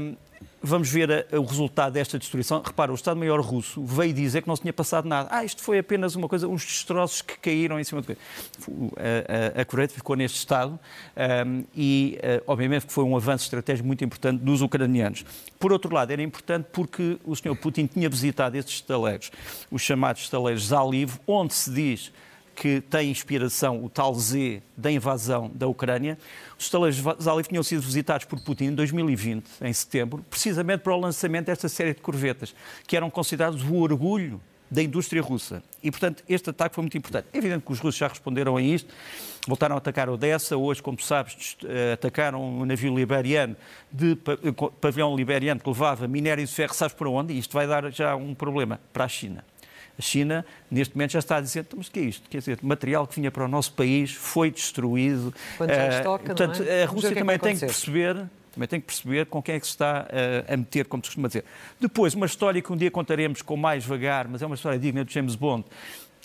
Um, 0.00 0.16
vamos 0.62 0.90
ver 0.90 1.26
a, 1.32 1.38
o 1.38 1.44
resultado 1.44 1.92
desta 1.92 2.18
destruição. 2.18 2.62
Repara, 2.64 2.90
o 2.92 2.94
Estado-Maior 2.94 3.40
russo 3.40 3.84
veio 3.84 4.12
dizer 4.12 4.42
que 4.42 4.48
não 4.48 4.56
se 4.56 4.62
tinha 4.62 4.72
passado 4.72 5.08
nada. 5.08 5.28
Ah, 5.32 5.44
isto 5.44 5.62
foi 5.62 5.78
apenas 5.78 6.14
uma 6.14 6.28
coisa, 6.28 6.48
uns 6.48 6.64
destroços 6.64 7.22
que 7.22 7.38
caíram 7.38 7.78
em 7.78 7.84
cima 7.84 8.02
do. 8.02 8.12
A, 8.12 9.58
a, 9.58 9.62
a 9.62 9.64
Coreia 9.64 9.88
ficou 9.88 10.16
neste 10.16 10.38
estado 10.38 10.78
um, 11.46 11.64
e, 11.74 12.18
uh, 12.18 12.42
obviamente, 12.46 12.86
foi 12.88 13.04
um 13.04 13.16
avanço 13.16 13.44
estratégico 13.44 13.86
muito 13.86 14.04
importante 14.04 14.42
dos 14.42 14.62
ucranianos. 14.62 15.24
Por 15.58 15.72
outro 15.72 15.94
lado, 15.94 16.10
era 16.10 16.22
importante 16.22 16.66
porque 16.72 17.18
o 17.24 17.34
Sr. 17.34 17.56
Putin 17.56 17.86
tinha 17.86 18.08
visitado 18.08 18.56
estes 18.56 18.76
estaleiros, 18.76 19.30
os 19.70 19.82
chamados 19.82 20.22
estaleiros 20.22 20.68
Zaliv, 20.68 21.18
onde 21.26 21.54
se 21.54 21.70
diz 21.70 22.12
que 22.58 22.80
tem 22.80 23.08
inspiração 23.08 23.84
o 23.84 23.88
tal 23.88 24.12
Z 24.16 24.60
da 24.76 24.90
invasão 24.90 25.48
da 25.54 25.68
Ucrânia. 25.68 26.18
Os 26.58 26.64
estaleiros 26.64 27.00
Zalif 27.22 27.48
tinham 27.48 27.62
sido 27.62 27.82
visitados 27.82 28.26
por 28.26 28.40
Putin 28.40 28.64
em 28.64 28.74
2020, 28.74 29.48
em 29.62 29.72
setembro, 29.72 30.24
precisamente 30.28 30.80
para 30.80 30.92
o 30.92 30.98
lançamento 30.98 31.46
desta 31.46 31.68
série 31.68 31.94
de 31.94 32.00
corvetas, 32.00 32.52
que 32.84 32.96
eram 32.96 33.10
considerados 33.10 33.62
o 33.62 33.76
orgulho 33.76 34.40
da 34.68 34.82
indústria 34.82 35.22
russa. 35.22 35.62
E, 35.80 35.88
portanto, 35.88 36.24
este 36.28 36.50
ataque 36.50 36.74
foi 36.74 36.82
muito 36.82 36.98
importante. 36.98 37.28
É 37.32 37.38
evidente 37.38 37.64
que 37.64 37.72
os 37.72 37.78
russos 37.78 37.96
já 37.96 38.08
responderam 38.08 38.56
a 38.56 38.60
isto, 38.60 38.92
voltaram 39.46 39.76
a 39.76 39.78
atacar 39.78 40.10
Odessa, 40.10 40.56
hoje, 40.56 40.82
como 40.82 41.00
sabes, 41.00 41.56
eh, 41.64 41.92
atacaram 41.92 42.42
um 42.42 42.66
navio 42.66 42.94
liberiano, 42.94 43.56
de 43.90 44.18
pavilhão 44.80 45.16
liberiano, 45.16 45.60
que 45.60 45.68
levava 45.68 46.08
minério 46.08 46.44
de 46.44 46.52
ferro, 46.52 46.74
sabes 46.74 46.94
para 46.94 47.08
onde? 47.08 47.32
E 47.32 47.38
isto 47.38 47.54
vai 47.54 47.68
dar 47.68 47.90
já 47.92 48.16
um 48.16 48.34
problema 48.34 48.80
para 48.92 49.04
a 49.04 49.08
China. 49.08 49.44
A 49.98 50.02
China, 50.02 50.46
neste 50.70 50.94
momento, 50.94 51.10
já 51.12 51.18
está 51.18 51.36
a 51.36 51.40
dizer, 51.40 51.60
então, 51.60 51.76
mas 51.76 51.88
o 51.88 51.90
que 51.90 51.98
é 51.98 52.02
isto? 52.02 52.30
Quer 52.30 52.38
dizer, 52.38 52.58
material 52.62 53.06
que 53.06 53.16
vinha 53.16 53.30
para 53.30 53.44
o 53.44 53.48
nosso 53.48 53.72
país 53.72 54.12
foi 54.12 54.50
destruído. 54.50 55.34
Quando 55.56 55.70
já 55.70 55.88
estoca, 55.88 56.24
portanto, 56.24 56.62
é? 56.62 56.84
a 56.84 56.86
Rússia 56.86 57.12
também 57.14 57.36
que 57.36 57.44
tem 57.44 57.54
que 57.54 57.66
perceber 57.66 58.28
também 58.58 58.66
tem 58.66 58.80
que 58.80 58.86
perceber 58.86 59.26
com 59.26 59.40
quem 59.40 59.54
é 59.54 59.60
que 59.60 59.66
se 59.66 59.72
está 59.72 60.06
uh, 60.08 60.52
a 60.52 60.56
meter, 60.56 60.86
como 60.86 61.02
se 61.04 61.10
costuma 61.10 61.28
dizer. 61.28 61.44
Depois, 61.78 62.14
uma 62.14 62.26
história 62.26 62.60
que 62.60 62.72
um 62.72 62.76
dia 62.76 62.90
contaremos 62.90 63.40
com 63.40 63.56
mais 63.56 63.84
vagar, 63.84 64.26
mas 64.26 64.42
é 64.42 64.46
uma 64.46 64.56
história 64.56 64.76
digna 64.78 65.04
de 65.04 65.14
James 65.14 65.36
Bond, 65.36 65.64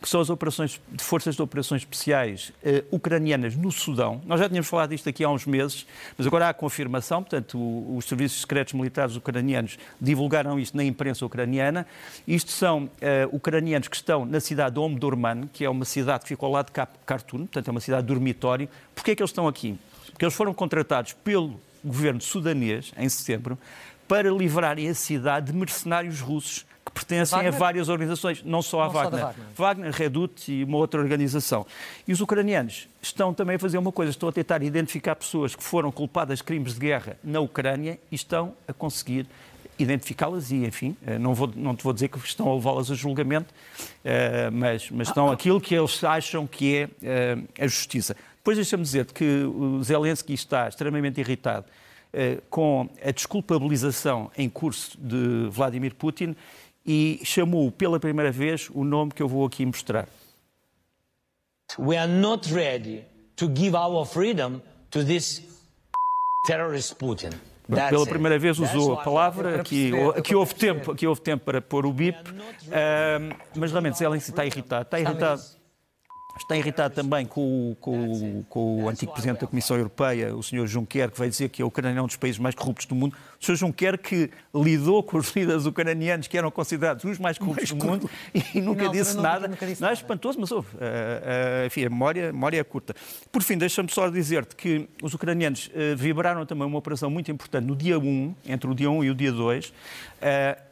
que 0.04 0.10
são 0.10 0.20
as 0.20 0.30
operações 0.30 0.82
de 0.92 1.02
forças 1.02 1.34
de 1.34 1.42
operações 1.42 1.84
especiais 1.84 2.52
uh, 2.62 2.94
ucranianas 2.94 3.56
no 3.56 3.72
Sudão. 3.72 4.22
Nós 4.26 4.38
já 4.38 4.50
tínhamos 4.50 4.68
falado 4.68 4.90
disto 4.90 5.08
aqui 5.08 5.24
há 5.24 5.30
uns 5.30 5.46
meses, 5.46 5.88
mas 6.18 6.28
agora 6.28 6.48
há 6.48 6.50
a 6.50 6.54
confirmação, 6.54 7.24
portanto, 7.24 7.58
o, 7.58 7.96
os 7.96 8.04
serviços 8.04 8.42
secretos 8.42 8.74
militares 8.74 9.16
ucranianos 9.16 9.80
divulgaram 10.02 10.60
isto 10.60 10.76
na 10.76 10.84
imprensa 10.84 11.26
ucraniana. 11.26 11.88
Isto 12.28 12.52
são 12.52 12.84
uh, 12.84 12.90
ucranianos 13.32 13.88
que 13.88 13.96
estão 13.96 14.26
na 14.26 14.42
cidade 14.42 14.76
de 14.76 14.82
Omdurman, 14.82 15.48
que 15.54 15.64
é 15.64 15.70
uma 15.70 15.86
cidade 15.86 16.24
que 16.24 16.28
fica 16.28 16.46
ao 16.46 16.52
lado 16.52 16.66
de 16.66 16.74
Khartoum, 17.08 17.46
portanto, 17.46 17.70
é 17.70 17.72
uma 17.72 17.80
cidade 17.80 18.06
dormitório. 18.06 18.68
Porquê 18.94 19.12
é 19.12 19.16
que 19.16 19.22
eles 19.24 19.32
estão 19.32 19.48
aqui? 19.48 19.80
Porque 20.12 20.26
eles 20.26 20.36
foram 20.36 20.54
contratados 20.54 21.14
pelo 21.14 21.58
governo 21.82 22.20
sudanês, 22.20 22.92
em 22.98 23.08
setembro, 23.08 23.58
para 24.06 24.30
livrarem 24.30 24.90
a 24.90 24.94
cidade 24.94 25.54
de 25.54 25.58
mercenários 25.58 26.20
russos 26.20 26.66
que 26.86 26.92
pertencem 26.92 27.38
Wagner? 27.38 27.56
a 27.56 27.58
várias 27.58 27.90
organizações, 27.90 28.44
não 28.44 28.62
só 28.62 28.82
a 28.82 28.86
não 28.86 28.94
Wagner. 28.94 29.20
Só 29.20 29.25
Wagner. 29.25 29.48
Wagner, 29.56 29.92
Redut 29.92 30.52
e 30.52 30.63
uma 30.63 30.78
outra 30.78 31.00
organização. 31.00 31.66
E 32.08 32.12
os 32.12 32.22
ucranianos 32.22 32.88
estão 33.02 33.34
também 33.34 33.56
a 33.56 33.60
fazer 33.60 33.78
uma 33.78 33.92
coisa, 33.92 34.12
estão 34.12 34.30
a 34.30 34.32
tentar 34.32 34.62
identificar 34.63 35.16
pessoas 35.16 35.56
que 35.56 35.63
foram 35.63 35.92
culpadas 35.92 36.40
de 36.40 36.44
crimes 36.44 36.74
de 36.74 36.80
guerra 36.80 37.18
na 37.24 37.40
Ucrânia 37.40 38.00
e 38.12 38.16
estão 38.16 38.54
a 38.68 38.74
conseguir 38.74 39.28
identificá-las 39.78 40.52
e, 40.52 40.66
enfim, 40.66 40.96
eh, 41.06 41.18
não, 41.18 41.34
vou, 41.34 41.52
não 41.56 41.75
te 41.75 41.84
vou 41.84 41.94
dizer 41.94 42.08
que 42.08 42.18
estão 42.20 42.50
a 42.52 42.56
levá-las 42.56 42.92
a 42.92 42.96
julgamento, 42.96 43.54
eh, 44.04 44.50
mas, 44.52 44.90
mas 44.92 45.08
estão 45.08 45.32
aquilo 45.32 45.60
que 45.60 45.74
eles 45.74 46.04
acham 46.04 46.46
que 46.46 46.75
é 46.75 46.90
eh, 47.02 47.38
a 47.60 47.68
justiça. 47.68 48.16
Depois 48.38 48.58
deixa-me 48.58 48.84
dizer 48.84 49.06
que 49.06 49.44
o 49.44 49.82
Zelensky 49.84 50.34
está 50.34 50.68
extremamente 50.68 51.20
irritado 51.20 51.66
com 52.48 52.88
a 53.04 53.10
desculpabilização 53.10 54.30
em 54.38 54.48
curso 54.48 54.96
de 55.02 55.48
Vladimir 55.50 55.96
Putin 55.96 56.36
e 56.86 57.22
chamou 57.24 57.72
pela 57.72 58.00
primeira 58.00 58.32
vez 58.32 58.70
o 58.74 58.84
nome 58.84 59.12
que 59.12 59.22
eu 59.22 59.28
vou 59.28 59.46
aqui 59.46 59.66
mostrar. 59.66 60.08
We 61.80 61.98
are 61.98 62.12
not 62.12 62.54
ready 62.54 63.06
to 63.38 63.50
give 63.54 63.75
our 63.75 64.06
freedom 64.06 64.62
to 64.92 65.04
this 65.04 65.42
terrorist 66.46 66.96
Putin. 66.96 67.32
That's 67.70 67.90
pela 67.90 68.06
primeira 68.06 68.38
vez 68.38 68.60
usou 68.60 68.94
a 68.94 69.04
palavra, 69.04 69.62
aqui, 69.62 69.92
aqui, 70.18 70.36
houve 70.36 70.54
tempo, 70.54 70.92
aqui 70.92 71.08
houve 71.08 71.22
tempo 71.22 71.46
para 71.46 71.62
pôr 71.62 71.86
o 71.86 71.94
bip, 71.94 72.18
uh, 72.20 73.36
mas 73.56 73.72
realmente 73.72 73.98
Zelensky 73.98 74.32
está 74.32 74.46
irritado. 74.46 74.82
Está 74.82 75.00
irritado 75.00 75.42
Está 76.36 76.58
irritado 76.58 76.96
também 76.96 77.25
com, 77.25 77.75
com, 77.80 78.44
com, 78.50 78.84
o 78.84 78.90
antigo 78.90 79.12
Presidente 79.12 79.42
da 79.42 79.48
Comissão 79.48 79.78
Europeia, 79.78 80.36
o 80.36 80.42
Sr. 80.42 80.66
Juncker, 80.66 81.12
que 81.12 81.20
vai 81.20 81.30
dizer 81.30 81.50
que 81.50 81.62
a 81.62 81.66
Ucrânia 81.66 82.00
é 82.00 82.02
um 82.02 82.08
dos 82.08 82.16
países 82.16 82.40
mais 82.40 82.56
corruptos 82.56 82.88
do 82.88 82.96
mundo. 82.96 83.16
O 83.40 83.46
Sr. 83.46 83.56
Juncker 83.56 84.00
que 84.00 84.32
lidou 84.54 85.04
com 85.04 85.18
os 85.18 85.34
líderes 85.36 85.66
ucranianos 85.66 86.28
que 86.28 86.38
eram 86.38 86.50
considerados 86.50 87.04
os 87.04 87.20
mais 87.20 87.38
corruptos 87.38 87.72
do 87.72 87.86
mundo 87.86 88.10
e 88.54 88.60
nunca 88.60 88.90
disse 88.90 89.16
nada. 89.16 89.48
Nunca 89.48 89.66
disse 89.66 89.82
não 89.82 89.90
é 89.90 89.94
espantoso, 89.94 90.40
mas 90.40 90.52
houve. 90.52 90.75
Uh, 90.75 90.80
uh, 90.80 91.66
enfim, 91.68 91.86
a 91.86 91.90
memória, 91.90 92.30
a 92.30 92.34
memória 92.34 92.60
é 92.60 92.63
curta. 92.63 92.96
Por 93.32 93.44
fim, 93.44 93.58
deixa-me 93.58 93.92
só 93.92 94.10
dizer-te 94.10 94.56
que 94.56 94.90
os 95.04 95.13
ucranianos 95.13 95.68
uh, 95.68 95.96
vibraram 95.96 96.46
também 96.46 96.66
uma 96.66 96.80
operação 96.80 97.10
muito 97.10 97.32
importante 97.32 97.66
no 97.66 97.75
dia 97.75 98.00
1, 98.00 98.36
entre 98.48 98.70
o 98.70 98.74
dia 98.74 98.90
1 98.90 99.04
e 99.04 99.10
o 99.12 99.16
dia 99.16 99.32
2, 99.32 99.74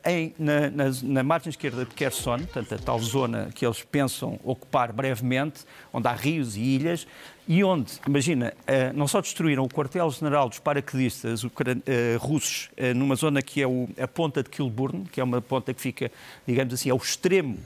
em, 0.06 0.34
na, 0.39 0.70
na, 0.70 0.84
na 1.03 1.24
margem 1.24 1.50
esquerda 1.50 1.86
de 1.86 1.94
Kherson, 1.94 2.39
portanto, 2.39 2.74
a 2.74 2.77
tal 2.77 3.00
zona 3.00 3.50
que 3.53 3.65
eles 3.65 3.84
pensam 3.84 4.39
ocupar 4.44 4.94
brevemente, 4.94 5.50
onde 5.93 6.08
há 6.08 6.13
rios 6.13 6.55
e 6.55 6.62
ilhas, 6.62 7.08
e 7.48 7.63
onde, 7.63 8.00
imagina, 8.08 8.53
eh, 8.67 8.93
não 8.93 9.08
só 9.08 9.20
destruíram 9.20 9.63
o 9.63 9.67
quartel-general 9.67 10.48
dos 10.48 10.60
paraquedistas 10.60 11.43
eh, 11.43 12.17
russos 12.17 12.70
eh, 12.77 12.93
numa 12.93 13.13
zona 13.15 13.41
que 13.41 13.62
é 13.62 13.65
a 14.01 14.08
ponta 14.08 14.41
de 14.41 14.50
Kilburn, 14.50 15.05
que 15.12 15.20
é 15.20 15.24
uma 15.24 15.41
ponta 15.41 15.74
que 15.74 15.81
fica, 15.81 16.12
digamos 16.48 16.74
assim, 16.74 16.89
ao 16.89 16.98
extremo 16.98 17.58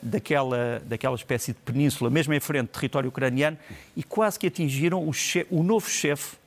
daquela, 0.00 0.80
daquela 0.86 1.14
espécie 1.14 1.52
de 1.52 1.58
península, 1.58 2.08
mesmo 2.08 2.32
em 2.32 2.40
frente 2.40 2.68
do 2.68 2.72
território 2.72 3.08
ucraniano, 3.10 3.58
e 3.94 4.02
quase 4.02 4.38
que 4.38 4.46
atingiram 4.46 5.06
o, 5.06 5.12
chefe, 5.12 5.46
o 5.50 5.62
novo 5.62 5.90
chefe 5.90 6.38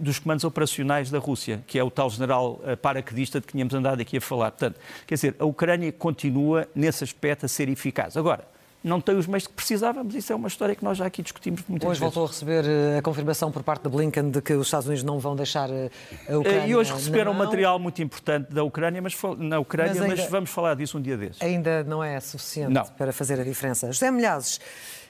dos 0.00 0.18
comandos 0.18 0.44
operacionais 0.44 1.10
da 1.10 1.18
Rússia, 1.18 1.62
que 1.66 1.78
é 1.78 1.84
o 1.84 1.90
tal 1.90 2.08
general 2.08 2.58
paraquedista 2.80 3.38
de 3.38 3.46
que 3.46 3.52
tínhamos 3.52 3.74
andado 3.74 4.00
aqui 4.00 4.16
a 4.16 4.20
falar. 4.20 4.52
Portanto, 4.52 4.80
quer 5.06 5.16
dizer, 5.16 5.36
a 5.38 5.44
Ucrânia 5.44 5.92
continua 5.92 6.66
nesse 6.74 7.04
aspecto 7.04 7.44
a 7.44 7.48
ser 7.48 7.68
eficaz. 7.68 8.16
Agora, 8.16 8.46
não 8.82 9.00
tem 9.00 9.16
os 9.16 9.26
meios 9.26 9.46
que 9.46 9.52
precisava, 9.52 10.04
mas 10.04 10.14
isso 10.14 10.32
é 10.32 10.36
uma 10.36 10.48
história 10.48 10.74
que 10.74 10.84
nós 10.84 10.98
já 10.98 11.06
aqui 11.06 11.22
discutimos 11.22 11.62
muitas 11.68 11.88
hoje 11.88 12.00
vezes. 12.00 12.16
Hoje 12.16 12.16
voltou 12.16 12.24
a 12.24 12.28
receber 12.28 12.64
eh, 12.64 12.98
a 12.98 13.02
confirmação 13.02 13.50
por 13.50 13.62
parte 13.62 13.82
de 13.82 13.88
Blinken 13.88 14.30
de 14.30 14.40
que 14.40 14.52
os 14.54 14.68
Estados 14.68 14.86
Unidos 14.86 15.02
não 15.02 15.18
vão 15.18 15.34
deixar 15.34 15.68
eh, 15.70 15.90
a 16.28 16.38
Ucrânia. 16.38 16.66
E 16.66 16.76
hoje 16.76 16.92
receberam 16.92 17.32
um 17.32 17.34
material 17.34 17.78
muito 17.78 18.00
importante 18.00 18.52
da 18.52 18.62
Ucrânia, 18.62 19.02
mas 19.02 19.16
na 19.38 19.58
Ucrânia, 19.58 19.94
mas, 19.94 20.02
ainda, 20.02 20.22
mas, 20.22 20.30
vamos 20.30 20.50
falar 20.50 20.74
disso 20.74 20.96
um 20.96 21.02
dia 21.02 21.16
desses. 21.16 21.42
Ainda 21.42 21.82
não 21.84 22.02
é 22.02 22.20
suficiente 22.20 22.72
não. 22.72 22.84
para 22.84 23.12
fazer 23.12 23.40
a 23.40 23.44
diferença. 23.44 23.90
José 23.90 24.10
Milhazes, 24.10 24.60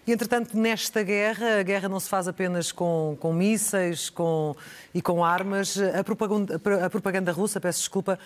e 0.06 0.12
entretanto, 0.12 0.56
nesta 0.56 1.02
guerra, 1.02 1.60
a 1.60 1.62
guerra 1.62 1.86
não 1.86 2.00
se 2.00 2.08
faz 2.08 2.26
apenas 2.26 2.72
com, 2.72 3.18
com 3.20 3.30
mísseis 3.30 4.08
com, 4.08 4.56
e 4.94 5.02
com 5.02 5.22
armas. 5.22 5.76
A 5.78 6.02
propaganda, 6.02 6.58
a 6.82 6.88
propaganda 6.88 7.30
russa, 7.30 7.60
peço 7.60 7.80
desculpa, 7.80 8.18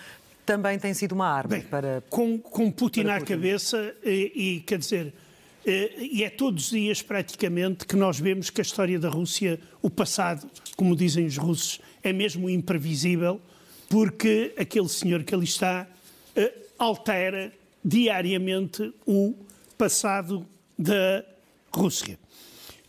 também 0.45 0.79
tem 0.79 0.93
sido 0.93 1.11
uma 1.11 1.27
arma 1.27 1.49
Bem, 1.49 1.61
para. 1.61 2.01
Com, 2.09 2.39
com 2.39 2.71
Putin 2.71 3.03
para 3.03 3.17
à 3.17 3.21
cabeça, 3.21 3.93
e, 4.01 4.31
e 4.33 4.59
quer 4.61 4.77
dizer 4.77 5.07
eh, 5.07 5.22
e 5.65 6.23
é 6.23 6.29
todos 6.29 6.65
os 6.65 6.69
dias 6.71 7.01
praticamente 7.01 7.87
que 7.87 7.95
nós 7.95 8.19
vemos 8.19 8.49
que 8.49 8.59
a 8.59 8.63
história 8.63 8.99
da 8.99 9.09
Rússia, 9.09 9.59
o 9.81 9.89
passado, 9.89 10.49
como 10.75 10.95
dizem 10.95 11.25
os 11.25 11.37
russos, 11.37 11.79
é 12.01 12.11
mesmo 12.11 12.49
imprevisível, 12.49 13.41
porque 13.89 14.53
aquele 14.57 14.89
senhor 14.89 15.23
que 15.23 15.33
ali 15.33 15.45
está 15.45 15.87
eh, 16.35 16.53
altera 16.77 17.53
diariamente 17.83 18.93
o 19.05 19.33
passado 19.77 20.45
da 20.77 21.23
Rússia. 21.71 22.19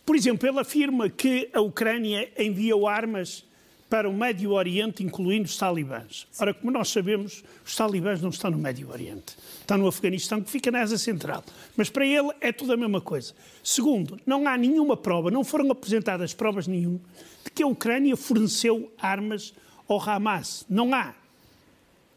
Por 0.05 0.15
exemplo, 0.15 0.47
ele 0.47 0.59
afirma 0.59 1.09
que 1.09 1.49
a 1.53 1.61
Ucrânia 1.61 2.29
enviou 2.37 2.87
armas 2.87 3.45
para 3.95 4.09
o 4.09 4.13
Médio 4.13 4.51
Oriente, 4.51 5.05
incluindo 5.05 5.45
os 5.45 5.55
talibãs. 5.55 6.27
Ora, 6.37 6.53
como 6.53 6.69
nós 6.69 6.89
sabemos, 6.89 7.45
os 7.65 7.77
talibãs 7.77 8.21
não 8.21 8.29
estão 8.29 8.51
no 8.51 8.57
Médio 8.57 8.91
Oriente. 8.91 9.37
Estão 9.61 9.77
no 9.77 9.87
Afeganistão, 9.87 10.41
que 10.41 10.51
fica 10.51 10.69
na 10.69 10.81
Ásia 10.81 10.97
Central. 10.97 11.41
Mas 11.77 11.89
para 11.89 12.05
ele 12.05 12.29
é 12.41 12.51
tudo 12.51 12.73
a 12.73 12.77
mesma 12.77 12.99
coisa. 12.99 13.33
Segundo, 13.63 14.19
não 14.25 14.49
há 14.49 14.57
nenhuma 14.57 14.97
prova, 14.97 15.31
não 15.31 15.45
foram 15.45 15.71
apresentadas 15.71 16.33
provas 16.33 16.67
nenhuma 16.67 16.99
de 17.45 17.51
que 17.51 17.63
a 17.63 17.67
Ucrânia 17.67 18.17
forneceu 18.17 18.91
armas 18.99 19.53
ao 19.87 19.97
Hamas. 20.01 20.65
Não 20.69 20.93
há. 20.93 21.15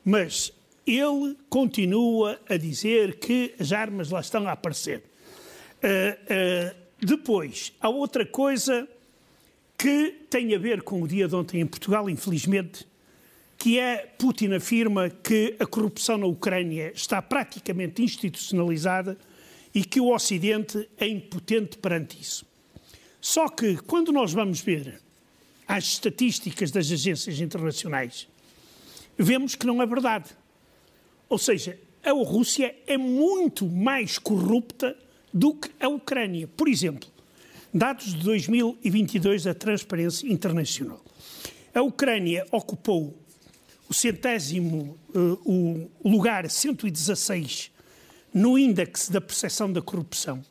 Mas 0.04 0.52
ele 0.84 1.36
continua 1.48 2.40
a 2.48 2.56
dizer 2.56 3.20
que 3.20 3.54
as 3.56 3.70
armas 3.70 4.10
lá 4.10 4.18
estão 4.18 4.48
a 4.48 4.50
aparecer. 4.50 5.04
Uh, 5.76 6.72
uh, 6.74 6.76
depois, 6.98 7.72
há 7.80 7.88
outra 7.88 8.26
coisa 8.26 8.88
que 9.78 10.26
tem 10.28 10.52
a 10.56 10.58
ver 10.58 10.82
com 10.82 11.00
o 11.00 11.06
dia 11.06 11.28
de 11.28 11.36
ontem 11.36 11.60
em 11.60 11.66
Portugal, 11.66 12.10
infelizmente, 12.10 12.84
que 13.56 13.78
é 13.78 13.98
Putin 14.18 14.52
afirma 14.52 15.08
que 15.08 15.54
a 15.60 15.66
corrupção 15.66 16.18
na 16.18 16.26
Ucrânia 16.26 16.92
está 16.92 17.22
praticamente 17.22 18.02
institucionalizada 18.02 19.16
e 19.72 19.84
que 19.84 20.00
o 20.00 20.12
Ocidente 20.12 20.88
é 20.98 21.06
impotente 21.06 21.78
perante 21.78 22.20
isso. 22.20 22.44
Só 23.20 23.48
que, 23.48 23.76
quando 23.76 24.12
nós 24.12 24.32
vamos 24.32 24.60
ver 24.60 25.00
as 25.66 25.84
estatísticas 25.84 26.70
das 26.72 26.90
agências 26.90 27.40
internacionais, 27.40 28.28
vemos 29.16 29.54
que 29.54 29.66
não 29.66 29.80
é 29.80 29.86
verdade. 29.86 30.30
Ou 31.28 31.38
seja, 31.38 31.78
a 32.02 32.10
Rússia 32.10 32.74
é 32.86 32.96
muito 32.96 33.66
mais 33.66 34.18
corrupta 34.18 34.96
do 35.32 35.54
que 35.54 35.70
a 35.78 35.88
Ucrânia. 35.88 36.48
Por 36.48 36.68
exemplo, 36.68 37.08
Dados 37.78 38.12
de 38.12 38.24
2022 38.24 39.44
da 39.44 39.54
Transparência 39.54 40.26
Internacional. 40.26 41.00
A 41.72 41.80
Ucrânia 41.80 42.44
ocupou 42.50 43.16
o 43.88 43.94
centésimo 43.94 44.98
uh, 45.14 45.88
o 46.02 46.08
lugar 46.10 46.50
116 46.50 47.70
no 48.34 48.58
índice 48.58 49.12
da 49.12 49.20
percepção 49.20 49.72
da 49.72 49.80
corrupção, 49.80 50.44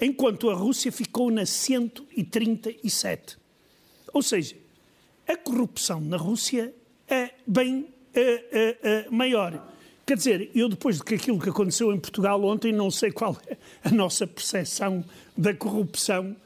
enquanto 0.00 0.48
a 0.48 0.54
Rússia 0.54 0.92
ficou 0.92 1.28
na 1.28 1.44
137. 1.44 3.36
Ou 4.12 4.22
seja, 4.22 4.54
a 5.26 5.36
corrupção 5.36 6.00
na 6.00 6.18
Rússia 6.18 6.72
é 7.08 7.30
bem 7.44 7.80
uh, 7.80 9.08
uh, 9.08 9.12
maior. 9.12 9.74
Quer 10.06 10.16
dizer, 10.16 10.52
eu 10.54 10.68
depois 10.68 10.98
de 10.98 11.02
que 11.02 11.16
aquilo 11.16 11.40
que 11.40 11.48
aconteceu 11.48 11.92
em 11.92 11.98
Portugal 11.98 12.40
ontem, 12.44 12.72
não 12.72 12.92
sei 12.92 13.10
qual 13.10 13.36
é 13.48 13.56
a 13.82 13.90
nossa 13.90 14.24
percepção 14.24 15.04
da 15.36 15.52
corrupção 15.52 16.36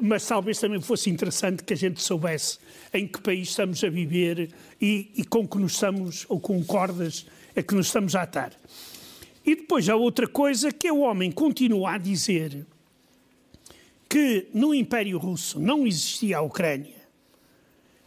mas 0.00 0.26
talvez 0.26 0.58
também 0.58 0.80
fosse 0.80 1.10
interessante 1.10 1.62
que 1.62 1.72
a 1.72 1.76
gente 1.76 2.00
soubesse 2.00 2.58
em 2.92 3.06
que 3.06 3.20
país 3.20 3.48
estamos 3.48 3.82
a 3.84 3.88
viver 3.88 4.50
e, 4.80 5.10
e 5.14 5.24
com 5.24 5.46
que 5.46 5.58
nos 5.58 5.74
estamos, 5.74 6.24
ou 6.28 6.40
com 6.40 6.62
cordas 6.64 7.26
a 7.54 7.62
que 7.62 7.74
nos 7.74 7.86
estamos 7.86 8.14
a 8.14 8.22
atar. 8.22 8.52
E 9.44 9.54
depois 9.56 9.88
há 9.88 9.96
outra 9.96 10.26
coisa 10.26 10.72
que 10.72 10.86
é 10.86 10.92
o 10.92 11.00
homem 11.00 11.30
continua 11.30 11.94
a 11.94 11.98
dizer 11.98 12.66
que 14.08 14.48
no 14.54 14.74
Império 14.74 15.18
Russo 15.18 15.60
não 15.60 15.86
existia 15.86 16.38
a 16.38 16.40
Ucrânia 16.40 16.97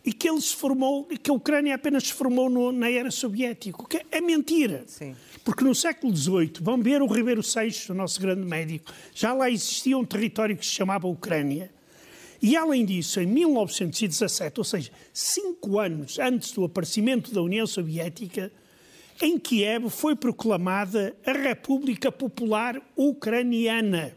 e 0.03 0.12
que 0.12 0.27
ele 0.27 0.41
se 0.41 0.55
formou, 0.55 1.05
que 1.05 1.29
a 1.29 1.34
Ucrânia 1.34 1.75
apenas 1.75 2.05
se 2.05 2.13
formou 2.13 2.50
no, 2.50 2.72
na 2.72 2.89
era 2.89 3.12
soviética, 3.12 3.84
que 3.88 4.01
é 4.10 4.20
mentira. 4.20 4.84
Sim. 4.88 5.15
Porque 5.43 5.63
no 5.63 5.75
século 5.75 6.15
XVIII, 6.15 6.53
vão 6.62 6.81
ver 6.81 7.01
o 7.01 7.08
Ribeiro 7.08 7.43
Seixas, 7.43 7.89
o 7.89 7.93
nosso 7.93 8.20
grande 8.20 8.46
médico, 8.46 8.91
já 9.13 9.34
lá 9.34 9.50
existia 9.50 9.98
um 9.98 10.05
território 10.05 10.58
que 10.58 10.65
se 10.65 10.72
chamava 10.72 11.08
Ucrânia. 11.08 11.72
E 12.41 12.58
além 12.58 12.84
disso, 12.84 13.20
em 13.20 13.27
1917, 13.27 14.60
ou 14.60 14.63
seja, 14.63 14.91
cinco 15.13 15.77
anos 15.77 16.17
antes 16.17 16.51
do 16.51 16.65
aparecimento 16.65 17.31
da 17.31 17.41
União 17.41 17.67
Soviética, 17.67 18.51
em 19.22 19.38
Kiev 19.38 19.89
foi 19.89 20.15
proclamada 20.15 21.15
a 21.24 21.31
República 21.31 22.12
Popular 22.12 22.81
Ucraniana. 22.96 24.15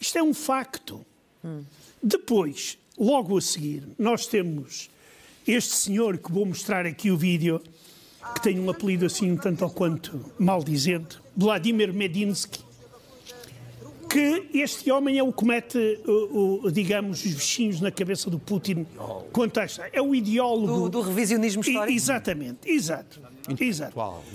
Isto 0.00 0.18
é 0.18 0.22
um 0.22 0.32
facto. 0.32 1.04
Hum. 1.44 1.62
Depois, 2.02 2.78
logo 2.98 3.36
a 3.36 3.40
seguir, 3.42 3.82
nós 3.98 4.26
temos 4.26 4.88
este 5.46 5.74
senhor 5.74 6.18
que 6.18 6.30
vou 6.32 6.46
mostrar 6.46 6.86
aqui 6.86 7.10
o 7.10 7.16
vídeo, 7.16 7.60
que 8.34 8.42
tem 8.42 8.58
um 8.58 8.70
apelido 8.70 9.06
assim 9.06 9.32
um 9.32 9.36
tanto 9.36 9.64
ou 9.64 9.70
quanto 9.70 10.18
maldizente, 10.38 11.18
Vladimir 11.36 11.92
Medinsky, 11.92 12.60
que 14.08 14.46
este 14.54 14.92
homem 14.92 15.18
é 15.18 15.22
o 15.24 15.32
que 15.32 15.44
mete, 15.44 16.00
o, 16.06 16.66
o, 16.66 16.70
digamos, 16.70 17.24
os 17.24 17.34
bichinhos 17.34 17.80
na 17.80 17.90
cabeça 17.90 18.30
do 18.30 18.38
Putin 18.38 18.86
quanto 19.32 19.58
a 19.58 19.64
esta. 19.64 19.90
É 19.92 20.00
o 20.00 20.14
ideólogo... 20.14 20.88
Do, 20.88 20.88
do 20.88 21.00
revisionismo 21.00 21.62
histórico? 21.62 21.92
I, 21.92 21.96
exatamente, 21.96 22.58
exato. 22.64 23.20
Exato. 23.60 23.92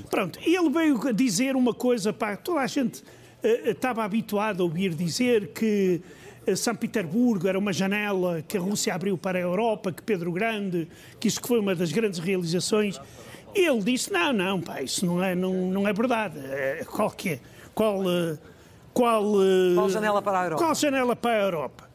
Pronto, 0.09 0.37
e 0.45 0.53
ele 0.53 0.69
veio 0.69 1.13
dizer 1.13 1.55
uma 1.55 1.73
coisa, 1.73 2.11
para 2.11 2.35
toda 2.35 2.59
a 2.59 2.67
gente 2.67 3.01
uh, 3.01 3.69
estava 3.69 4.03
habituada 4.03 4.61
a 4.61 4.65
ouvir 4.65 4.93
dizer 4.93 5.47
que 5.53 6.01
São 6.55 6.75
Petersburgo 6.75 7.47
era 7.47 7.57
uma 7.57 7.71
janela 7.71 8.43
que 8.47 8.57
a 8.57 8.59
Rússia 8.59 8.93
abriu 8.93 9.17
para 9.17 9.37
a 9.37 9.41
Europa, 9.41 9.91
que 9.91 10.01
Pedro 10.01 10.31
Grande, 10.31 10.87
que 11.19 11.27
isso 11.27 11.41
que 11.41 11.47
foi 11.47 11.59
uma 11.59 11.75
das 11.75 11.91
grandes 11.91 12.19
realizações. 12.19 12.99
Ele 13.53 13.81
disse: 13.81 14.11
não, 14.11 14.33
não, 14.33 14.61
pá, 14.61 14.81
isso 14.81 15.05
não 15.05 15.23
é, 15.23 15.35
não, 15.35 15.53
não 15.53 15.87
é 15.87 15.93
verdade. 15.93 16.39
É, 16.39 16.85
qual 16.85 17.11
que 17.11 17.29
é? 17.29 17.39
Qual, 17.73 18.03
eh, 18.09 18.37
qual, 18.93 19.23
eh, 19.41 19.75
qual 19.75 19.89
janela 19.89 20.21
para 20.21 20.39
a 20.39 20.43
Europa? 20.43 20.63
Qual 20.63 20.75
janela 20.75 21.15
para 21.15 21.31
a 21.31 21.41
Europa? 21.41 21.89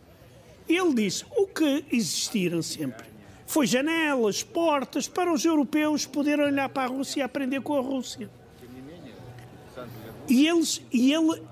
Ele 0.68 0.94
disse: 0.94 1.24
o 1.36 1.46
que 1.46 1.84
existiram 1.92 2.62
sempre 2.62 3.06
foi 3.46 3.66
janelas, 3.66 4.42
portas 4.42 5.06
para 5.06 5.32
os 5.32 5.44
europeus 5.44 6.06
poderem 6.06 6.46
olhar 6.46 6.68
para 6.68 6.84
a 6.84 6.86
Rússia 6.86 7.20
e 7.20 7.22
aprender 7.22 7.60
com 7.60 7.76
a 7.76 7.80
Rússia. 7.80 8.30
E, 10.28 10.46
eles, 10.48 10.80
e 10.90 11.12
ele 11.12 11.42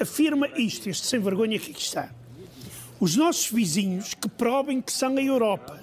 afirma 0.00 0.48
isto, 0.56 0.88
este 0.88 1.06
sem 1.06 1.20
vergonha 1.20 1.58
que 1.58 1.70
aqui 1.70 1.82
está. 1.82 2.10
Os 3.02 3.16
nossos 3.16 3.50
vizinhos 3.50 4.14
que 4.14 4.28
provem 4.28 4.80
que 4.80 4.92
são 4.92 5.16
a 5.16 5.20
Europa. 5.20 5.82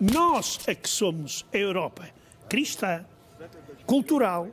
Nós 0.00 0.58
é 0.66 0.74
que 0.74 0.88
somos 0.88 1.44
a 1.52 1.56
Europa 1.58 2.08
cristã, 2.48 3.04
cultural, 3.84 4.48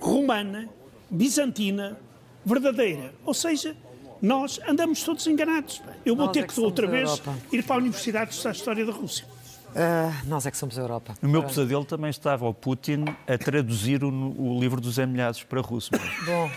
romana, 0.00 0.68
bizantina, 1.08 1.96
verdadeira. 2.44 3.14
Ou 3.24 3.32
seja, 3.32 3.76
nós 4.20 4.58
andamos 4.68 5.04
todos 5.04 5.24
enganados. 5.28 5.80
Eu 6.04 6.16
vou 6.16 6.26
nós 6.26 6.34
ter 6.34 6.40
é 6.40 6.46
que, 6.48 6.54
que 6.54 6.60
outra 6.60 6.88
vez 6.88 7.22
ir 7.52 7.62
para 7.62 7.76
a 7.76 7.78
Universidade 7.78 8.32
de 8.32 8.48
História 8.48 8.84
da 8.84 8.90
Rússia. 8.90 9.24
Uh, 9.70 10.26
nós 10.26 10.46
é 10.46 10.50
que 10.50 10.56
somos 10.56 10.78
a 10.78 10.82
Europa. 10.82 11.14
No 11.22 11.28
meu 11.28 11.42
pesadelo 11.42 11.84
também 11.84 12.10
estava 12.10 12.46
o 12.46 12.52
Putin 12.52 13.04
a 13.26 13.38
traduzir 13.38 14.02
o, 14.02 14.08
o 14.08 14.60
livro 14.60 14.80
dos 14.80 14.98
Emilhados 14.98 15.42
para 15.44 15.60
russo. 15.60 15.90
Mas, 15.92 16.26
Bom, 16.26 16.50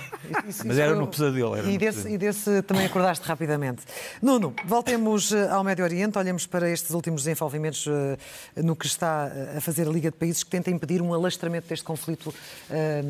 isso, 0.47 0.67
mas 0.67 0.77
era 0.77 0.95
no 0.95 1.07
pesadelo. 1.07 1.55
Era 1.55 1.67
e, 1.67 1.73
no 1.73 1.79
desse, 1.79 1.97
pesadelo. 1.97 2.15
e 2.15 2.17
desse 2.17 2.61
também 2.63 2.85
acordaste 2.85 3.27
rapidamente. 3.27 3.83
Nuno, 4.21 4.53
voltemos 4.65 5.31
eh, 5.31 5.47
ao 5.49 5.63
Médio 5.63 5.83
Oriente, 5.83 6.17
olhemos 6.17 6.47
para 6.47 6.69
estes 6.69 6.91
últimos 6.91 7.23
desenvolvimentos 7.23 7.85
uh, 7.85 8.17
no 8.57 8.75
que 8.75 8.85
está 8.85 9.31
a 9.57 9.61
fazer 9.61 9.87
a 9.87 9.91
Liga 9.91 10.09
de 10.09 10.17
Países 10.17 10.43
que 10.43 10.49
tenta 10.49 10.71
impedir 10.71 11.01
um 11.01 11.13
alastramento 11.13 11.67
deste 11.67 11.85
conflito 11.85 12.27
uh, 12.27 12.33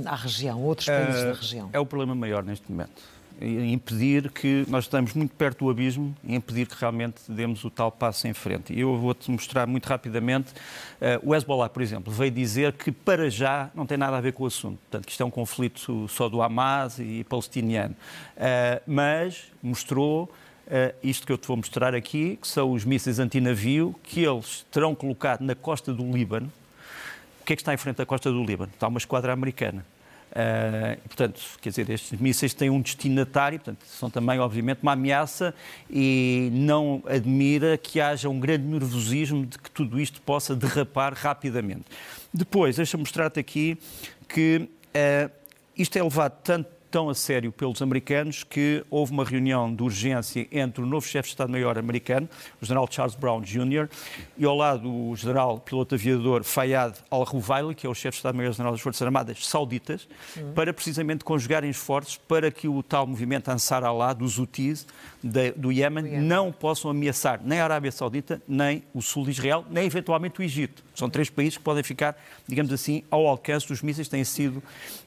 à 0.06 0.16
região, 0.16 0.62
outros 0.62 0.88
países 0.88 1.24
da 1.24 1.34
região. 1.34 1.70
É 1.72 1.80
o 1.80 1.86
problema 1.86 2.14
maior 2.14 2.44
neste 2.44 2.70
momento 2.70 3.14
impedir 3.42 4.32
que 4.32 4.66
nós 4.68 4.86
estamos 4.86 5.14
muito 5.14 5.34
perto 5.36 5.66
do 5.66 5.70
abismo 5.70 6.16
e 6.24 6.36
impedir 6.36 6.68
que 6.68 6.76
realmente 6.80 7.22
demos 7.28 7.64
o 7.64 7.70
tal 7.70 7.92
passo 7.92 8.28
em 8.28 8.34
frente. 8.34 8.78
Eu 8.78 8.98
vou-te 8.98 9.30
mostrar 9.30 9.68
muito 9.68 9.86
rapidamente. 9.86 10.52
Uh, 11.02 11.30
o 11.30 11.36
Hezbollah, 11.36 11.70
por 11.70 11.82
exemplo, 11.82 12.12
veio 12.14 12.32
dizer 12.32 12.74
que 12.74 12.92
para 12.92 13.30
já 13.30 13.70
não 13.74 13.86
tem 13.86 13.98
nada 13.98 14.18
a 14.18 14.22
ver 14.22 14.34
com 14.34 14.44
o 14.44 14.48
assunto. 14.48 14.78
Portanto, 14.80 15.06
que 15.06 15.12
isto 15.12 15.22
é 15.22 15.26
um 15.26 15.32
conflito 15.32 16.08
só 16.08 16.30
do 16.30 16.42
Hamas 16.42 17.00
e 17.00 17.24
palestiniano. 17.24 17.96
Uh, 18.38 18.82
mas 18.88 19.46
mostrou 19.62 20.32
Uh, 20.66 20.96
isto 21.04 21.28
que 21.28 21.34
eu 21.34 21.38
te 21.38 21.46
vou 21.46 21.58
mostrar 21.58 21.94
aqui, 21.94 22.38
que 22.42 22.48
são 22.48 22.72
os 22.72 22.86
mísseis 22.86 23.20
antinavio 23.20 23.94
que 24.02 24.24
eles 24.24 24.66
terão 24.72 24.96
colocado 24.96 25.42
na 25.42 25.54
costa 25.54 25.94
do 25.94 26.10
Líbano. 26.10 26.50
O 27.42 27.46
que 27.46 27.52
é 27.52 27.56
que 27.58 27.62
está 27.62 27.74
em 27.74 27.78
frente 27.78 27.98
da 27.98 28.06
costa 28.06 28.32
do 28.32 28.42
Líbano? 28.42 28.72
Está 28.74 28.88
uma 28.88 28.98
esquadra 28.98 29.34
americana. 29.34 29.86
Uh, 30.34 31.00
portanto, 31.08 31.40
quer 31.62 31.70
dizer, 31.70 31.88
estes 31.92 32.20
mísseis 32.20 32.56
têm 32.56 32.68
um 32.68 32.82
destinatário, 32.82 33.60
portanto, 33.60 33.86
são 33.86 34.10
também, 34.10 34.40
obviamente, 34.40 34.80
uma 34.82 34.94
ameaça 34.94 35.54
e 35.88 36.50
não 36.52 37.04
admira 37.06 37.78
que 37.78 38.02
haja 38.02 38.28
um 38.28 38.40
grande 38.40 38.64
nervosismo 38.64 39.46
de 39.46 39.60
que 39.60 39.70
tudo 39.70 40.00
isto 40.00 40.20
possa 40.22 40.56
derrapar 40.56 41.14
rapidamente. 41.14 41.86
Depois, 42.34 42.78
deixa-me 42.78 43.04
mostrar-te 43.04 43.40
aqui 43.40 43.78
que 44.28 44.68
uh, 44.96 45.32
isto 45.78 45.98
é 45.98 46.02
levado 46.02 46.34
tanto 46.44 46.68
tão 46.94 47.10
a 47.10 47.16
sério 47.16 47.52
pelos 47.52 47.82
americanos 47.82 48.44
que 48.44 48.86
houve 48.88 49.12
uma 49.12 49.26
reunião 49.26 49.74
de 49.74 49.82
urgência 49.82 50.48
entre 50.52 50.84
o 50.84 50.86
novo 50.86 51.08
chefe 51.08 51.30
de 51.30 51.34
Estado-Maior 51.34 51.76
americano, 51.80 52.30
o 52.62 52.66
general 52.68 52.88
Charles 52.88 53.16
Brown 53.16 53.42
Jr., 53.42 53.90
e 54.38 54.46
ao 54.46 54.56
lado 54.56 54.88
o 54.88 55.16
general 55.16 55.58
piloto 55.58 55.96
aviador 55.96 56.44
Fayad 56.44 56.94
al-Ruvaili, 57.10 57.74
que 57.74 57.88
é 57.88 57.90
o 57.90 57.96
chefe 57.96 58.12
de 58.12 58.18
Estado-Maior-General 58.18 58.74
das 58.74 58.82
Forças 58.82 59.02
Armadas 59.02 59.44
Sauditas, 59.44 60.08
uhum. 60.38 60.54
para 60.54 60.72
precisamente 60.72 61.24
conjugarem 61.24 61.68
esforços 61.68 62.16
para 62.16 62.52
que 62.52 62.68
o 62.68 62.84
tal 62.84 63.08
movimento 63.08 63.50
Ansar 63.50 63.84
Allah 63.84 64.14
dos 64.14 64.38
Houthis 64.38 64.86
do 65.56 65.72
Iémen 65.72 66.20
não 66.22 66.52
possam 66.52 66.92
ameaçar 66.92 67.42
nem 67.44 67.60
a 67.60 67.64
Arábia 67.64 67.92
Saudita, 67.92 68.40
nem 68.48 68.84
o 68.94 69.02
sul 69.02 69.24
de 69.24 69.32
Israel, 69.32 69.66
nem 69.72 69.86
eventualmente 69.86 70.42
o 70.42 70.44
Egito. 70.44 70.84
São 70.94 71.10
três 71.10 71.28
países 71.30 71.58
que 71.58 71.64
podem 71.64 71.82
ficar, 71.82 72.16
digamos 72.48 72.72
assim, 72.72 73.04
ao 73.10 73.26
alcance 73.26 73.68
dos 73.68 73.82
mísseis 73.82 74.08
que 74.08 74.12
têm 74.12 74.24
sido 74.24 74.62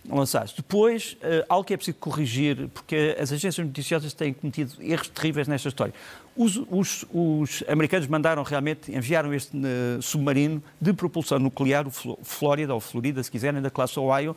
lançados. 0.09 0.53
Depois, 0.53 1.16
uh, 1.22 1.64
que 1.66 1.75
é 1.76 1.78
preciso 1.78 1.96
corrigir, 1.98 2.68
porque 2.68 3.16
as 3.18 3.32
agências 3.32 3.64
noticiosas 3.64 4.12
têm 4.12 4.32
cometido 4.32 4.72
erros 4.80 5.08
terríveis 5.08 5.46
nesta 5.46 5.68
história. 5.68 5.94
Os, 6.36 6.56
os, 6.70 7.04
os 7.12 7.62
americanos 7.68 8.06
mandaram 8.08 8.42
realmente, 8.42 8.90
enviaram 8.94 9.32
este 9.32 9.56
uh, 9.56 10.02
submarino 10.02 10.62
de 10.80 10.92
propulsão 10.92 11.38
nuclear, 11.38 11.86
o 11.86 11.90
Flórida, 11.90 12.74
ou 12.74 12.80
Florida, 12.80 13.22
se 13.22 13.30
quiserem, 13.30 13.62
da 13.62 13.70
classe 13.70 13.98
Ohio, 13.98 14.36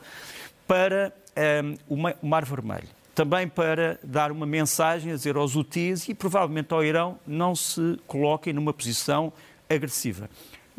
para 0.68 1.12
um, 1.92 2.08
eh, 2.08 2.16
o 2.22 2.28
Mar 2.28 2.46
Vermelho 2.46 2.88
também 3.16 3.50
para 3.50 4.00
dar 4.02 4.32
uma 4.32 4.46
mensagem 4.46 5.12
a 5.12 5.16
dizer 5.16 5.36
aos 5.36 5.54
Houthis 5.54 6.08
e 6.08 6.14
provavelmente 6.14 6.74
ao 6.74 6.82
Irão 6.82 7.20
não 7.28 7.54
se 7.54 8.00
coloquem 8.08 8.54
numa 8.54 8.72
posição 8.72 9.34
agressiva. 9.70 10.30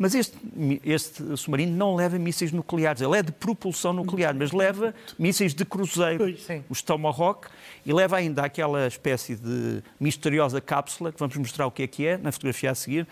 Mas 0.01 0.15
este, 0.15 0.35
este 0.83 1.37
submarino 1.37 1.77
não 1.77 1.93
leva 1.93 2.17
mísseis 2.17 2.51
nucleares, 2.51 3.03
ele 3.03 3.19
é 3.19 3.21
de 3.21 3.31
propulsão 3.31 3.93
nuclear, 3.93 4.33
mas 4.33 4.51
leva 4.51 4.95
mísseis 5.19 5.53
de 5.53 5.63
cruzeiro, 5.63 6.35
Sim. 6.39 6.63
os 6.67 6.81
Tomahawk, 6.81 7.47
e 7.85 7.93
leva 7.93 8.17
ainda 8.17 8.41
aquela 8.41 8.87
espécie 8.87 9.35
de 9.35 9.83
misteriosa 9.99 10.59
cápsula, 10.59 11.11
que 11.11 11.19
vamos 11.19 11.37
mostrar 11.37 11.67
o 11.67 11.71
que 11.71 11.83
é 11.83 11.87
que 11.87 12.07
é 12.07 12.17
na 12.17 12.31
fotografia 12.31 12.71
a 12.71 12.75
seguir. 12.75 13.07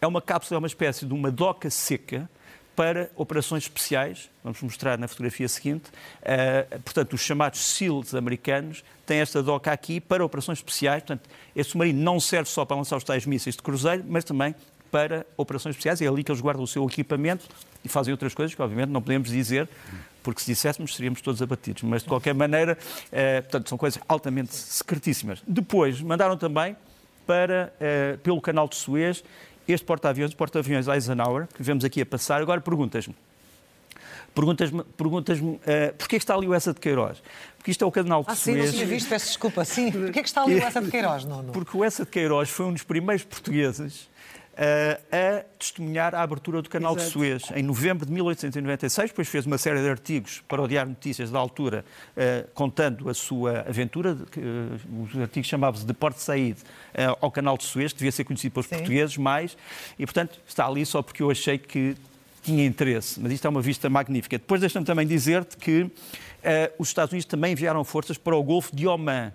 É 0.00 0.06
uma 0.06 0.22
cápsula, 0.22 0.58
é 0.58 0.60
uma 0.60 0.68
espécie 0.68 1.04
de 1.04 1.12
uma 1.12 1.28
doca 1.28 1.70
seca, 1.70 2.30
para 2.76 3.10
operações 3.16 3.64
especiais, 3.64 4.30
vamos 4.44 4.62
mostrar 4.62 4.96
na 4.96 5.08
fotografia 5.08 5.48
seguinte. 5.48 5.90
Uh, 6.22 6.80
portanto, 6.82 7.14
os 7.14 7.20
chamados 7.20 7.58
SEALs 7.58 8.14
americanos 8.14 8.84
têm 9.04 9.18
esta 9.18 9.42
doca 9.42 9.72
aqui 9.72 10.00
para 10.00 10.24
operações 10.24 10.58
especiais. 10.58 11.02
Portanto, 11.02 11.28
este 11.56 11.72
submarino 11.72 12.00
não 12.00 12.20
serve 12.20 12.48
só 12.48 12.64
para 12.64 12.76
lançar 12.76 12.96
os 12.96 13.02
tais 13.02 13.26
mísseis 13.26 13.56
de 13.56 13.62
cruzeiro, 13.62 14.04
mas 14.06 14.22
também 14.22 14.54
para 14.90 15.26
operações 15.36 15.74
especiais. 15.74 16.00
É 16.02 16.06
ali 16.06 16.24
que 16.24 16.30
eles 16.30 16.40
guardam 16.40 16.64
o 16.64 16.66
seu 16.66 16.84
equipamento 16.86 17.46
e 17.84 17.88
fazem 17.88 18.12
outras 18.12 18.34
coisas 18.34 18.54
que, 18.54 18.62
obviamente, 18.62 18.90
não 18.90 19.02
podemos 19.02 19.28
dizer, 19.30 19.68
porque 20.22 20.40
se 20.40 20.46
disséssemos 20.46 20.94
seríamos 20.94 21.20
todos 21.20 21.40
abatidos. 21.40 21.82
Mas, 21.82 22.02
de 22.02 22.08
qualquer 22.08 22.34
maneira, 22.34 22.76
eh, 23.12 23.40
portanto, 23.42 23.68
são 23.68 23.78
coisas 23.78 24.00
altamente 24.08 24.54
secretíssimas. 24.54 25.42
Depois, 25.46 26.00
mandaram 26.00 26.36
também 26.36 26.76
para, 27.26 27.72
eh, 27.80 28.18
pelo 28.22 28.40
canal 28.40 28.68
de 28.68 28.76
Suez 28.76 29.22
este 29.68 29.84
porta-aviões, 29.84 30.32
porta-aviões 30.32 30.88
Eisenhower, 30.88 31.46
que 31.54 31.62
vemos 31.62 31.84
aqui 31.84 32.00
a 32.00 32.06
passar. 32.06 32.40
Agora, 32.40 32.60
perguntas-me. 32.60 33.14
Perguntas-me, 34.34 34.84
perguntas-me 34.96 35.50
uh, 35.50 35.60
porquê 35.98 36.16
está 36.16 36.34
ali 36.34 36.46
o 36.46 36.54
Essa 36.54 36.72
de 36.72 36.80
Queiroz? 36.80 37.20
Porque 37.56 37.70
isto 37.72 37.84
é 37.84 37.86
o 37.86 37.90
canal 37.90 38.22
de 38.22 38.30
ah, 38.30 38.36
Suez. 38.36 38.56
sim, 38.56 38.64
não 38.64 38.72
tinha 38.72 38.86
visto, 38.86 39.08
peço 39.08 39.26
desculpa. 39.26 39.64
Sim, 39.64 39.90
porquê 39.90 40.20
é 40.20 40.22
que 40.22 40.28
está 40.28 40.42
ali 40.42 40.54
o 40.54 40.62
Essa 40.62 40.80
de 40.80 40.88
Queiroz? 40.92 41.24
Não. 41.24 41.44
Porque 41.46 41.76
o 41.76 41.84
Essa 41.84 42.04
de 42.04 42.10
Queiroz 42.10 42.48
foi 42.48 42.66
um 42.66 42.72
dos 42.72 42.82
primeiros 42.82 43.24
portugueses 43.24 44.08
a 44.58 45.44
testemunhar 45.56 46.14
a 46.14 46.22
abertura 46.22 46.60
do 46.60 46.68
canal 46.68 46.94
Exato. 46.94 47.06
de 47.06 47.12
Suez. 47.12 47.42
Em 47.54 47.62
novembro 47.62 48.04
de 48.04 48.12
1896, 48.12 49.10
depois 49.10 49.28
fez 49.28 49.46
uma 49.46 49.56
série 49.56 49.80
de 49.80 49.88
artigos 49.88 50.42
para 50.48 50.60
o 50.60 50.66
Diário 50.66 50.90
Notícias 50.90 51.30
da 51.30 51.38
altura, 51.38 51.84
uh, 52.16 52.48
contando 52.54 53.08
a 53.08 53.14
sua 53.14 53.60
aventura, 53.60 54.14
uh, 54.14 55.04
os 55.04 55.16
artigos 55.20 55.48
chamavam-se 55.48 55.86
de 55.86 55.94
Porto 55.94 56.18
Said 56.18 56.56
ao 57.20 57.30
canal 57.30 57.56
de 57.56 57.64
Suez, 57.64 57.92
que 57.92 57.98
devia 57.98 58.10
ser 58.10 58.24
conhecido 58.24 58.52
pelos 58.52 58.66
Sim. 58.66 58.76
portugueses 58.76 59.16
mais, 59.16 59.56
e 59.98 60.04
portanto 60.04 60.40
está 60.46 60.66
ali 60.66 60.84
só 60.84 61.02
porque 61.02 61.22
eu 61.22 61.30
achei 61.30 61.56
que 61.56 61.96
tinha 62.42 62.64
interesse, 62.64 63.20
mas 63.20 63.30
isto 63.32 63.46
é 63.46 63.50
uma 63.50 63.60
vista 63.60 63.88
magnífica. 63.88 64.38
Depois 64.38 64.60
deixa-me 64.60 64.84
também 64.84 65.06
dizer-te 65.06 65.56
que 65.56 65.88
os 66.78 66.88
Estados 66.88 67.12
Unidos 67.12 67.26
também 67.26 67.52
enviaram 67.52 67.84
forças 67.84 68.16
para 68.16 68.34
o 68.34 68.42
Golfo 68.42 68.74
de 68.74 68.86
Oman, 68.86 69.28
eh, 69.28 69.32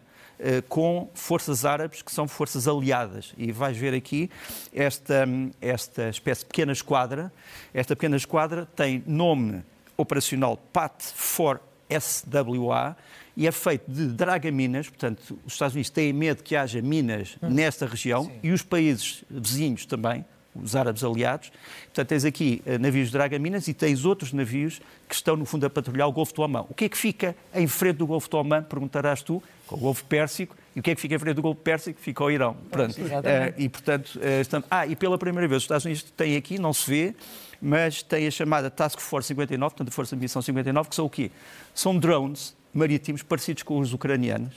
com 0.68 1.08
forças 1.14 1.64
árabes 1.66 2.02
que 2.02 2.12
são 2.12 2.28
forças 2.28 2.68
aliadas. 2.68 3.36
E 3.38 3.52
vais 3.52 3.78
ver 3.78 3.94
aqui 3.94 4.32
esta, 4.74 5.28
esta 5.62 6.10
espécie 6.10 6.42
de 6.42 6.48
pequena 6.48 6.72
esquadra. 6.72 7.32
Esta 7.74 7.96
pequena 7.96 8.18
esquadra 8.18 8.68
tem 8.76 9.04
nome 9.06 9.64
operacional 9.96 10.58
PAT-4SWA 10.74 12.96
e 13.36 13.48
é 13.48 13.52
feito 13.52 13.90
de 13.90 14.06
dragaminas, 14.08 14.88
portanto, 14.90 15.40
os 15.46 15.54
Estados 15.54 15.74
Unidos 15.74 15.90
têm 15.90 16.14
medo 16.14 16.44
que 16.44 16.56
haja 16.56 16.80
minas 16.82 17.36
hum. 17.42 17.50
nesta 17.50 17.88
região 17.88 18.26
Sim. 18.26 18.40
e 18.44 18.52
os 18.52 18.62
países 18.62 19.24
vizinhos 19.30 19.86
também 19.86 20.24
os 20.56 20.76
árabes 20.76 21.04
aliados. 21.04 21.52
Portanto, 21.86 22.08
tens 22.08 22.26
aqui 22.26 22.62
uh, 22.66 22.80
navios 22.80 23.08
de 23.08 23.14
dragaminas 23.14 23.68
e 23.68 23.74
tens 23.74 24.06
outros 24.06 24.34
navios 24.34 24.82
que 25.08 25.16
estão, 25.16 25.36
no 25.36 25.46
fundo, 25.46 25.66
a 25.66 25.70
patrulhar 25.70 26.08
o 26.08 26.12
Golfo 26.12 26.34
do 26.34 26.42
Omã. 26.42 26.66
O 26.70 26.74
que 26.74 26.86
é 26.86 26.90
que 26.90 26.98
fica 26.98 27.36
em 27.54 27.68
frente 27.68 27.98
do 27.98 28.08
Golfo 28.08 28.30
do 28.30 28.38
Omã, 28.38 28.62
perguntarás 28.62 29.22
tu, 29.22 29.42
com 29.68 29.76
o 29.76 29.80
Golfo 29.80 30.04
Pérsico, 30.06 30.56
e 30.76 30.80
o 30.80 30.84
que 30.84 30.92
é 30.92 30.96
que 30.96 31.02
fica 31.02 31.16
em 31.16 31.20
frente 31.20 31.36
do 31.36 31.42
Golfo 31.42 31.62
Pérsico? 31.62 32.00
Fica 32.00 32.24
o 32.24 32.32
Irão. 32.32 32.56
Pronto. 32.72 33.00
Uh, 33.00 33.54
e, 33.58 33.70
portanto, 33.70 34.16
uh, 34.16 34.42
estamos... 34.42 34.68
Ah, 34.70 34.86
e 34.88 34.96
pela 34.96 35.18
primeira 35.18 35.48
vez 35.48 35.58
os 35.58 35.64
Estados 35.64 35.86
Unidos 35.86 36.04
têm 36.18 36.36
aqui, 36.36 36.60
não 36.60 36.74
se 36.74 36.90
vê, 36.90 37.16
mas 37.62 38.04
tem 38.04 38.28
a 38.28 38.32
chamada 38.32 38.70
Task 38.70 39.00
Force 39.00 39.28
59, 39.30 39.76
portanto, 39.76 39.90
a 39.90 39.92
Força 39.92 40.16
de 40.16 40.22
Missão 40.22 40.42
59, 40.42 40.90
que 40.90 40.96
são 40.96 41.06
o 41.06 41.10
quê? 41.10 41.32
São 41.74 41.98
drones 41.98 42.56
marítimos 42.74 43.22
parecidos 43.22 43.64
com 43.64 43.80
os 43.80 43.94
ucranianos, 43.94 44.54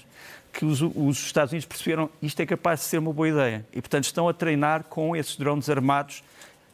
que 0.57 0.65
os, 0.65 0.81
os, 0.81 1.19
Estados 1.19 1.53
Unidos 1.53 1.67
perceberam 1.67 2.09
isto 2.23 2.41
é 2.41 2.47
capaz 2.47 2.81
de 2.81 2.87
ser 2.87 2.97
uma 2.97 3.13
boa 3.13 3.29
ideia. 3.29 3.67
E, 3.75 3.81
portanto, 3.83 4.05
estão 4.05 4.27
a 4.27 4.33
treinar 4.33 4.85
com 4.85 5.15
esses 5.15 5.37
drones 5.37 5.69
armados 5.69 6.25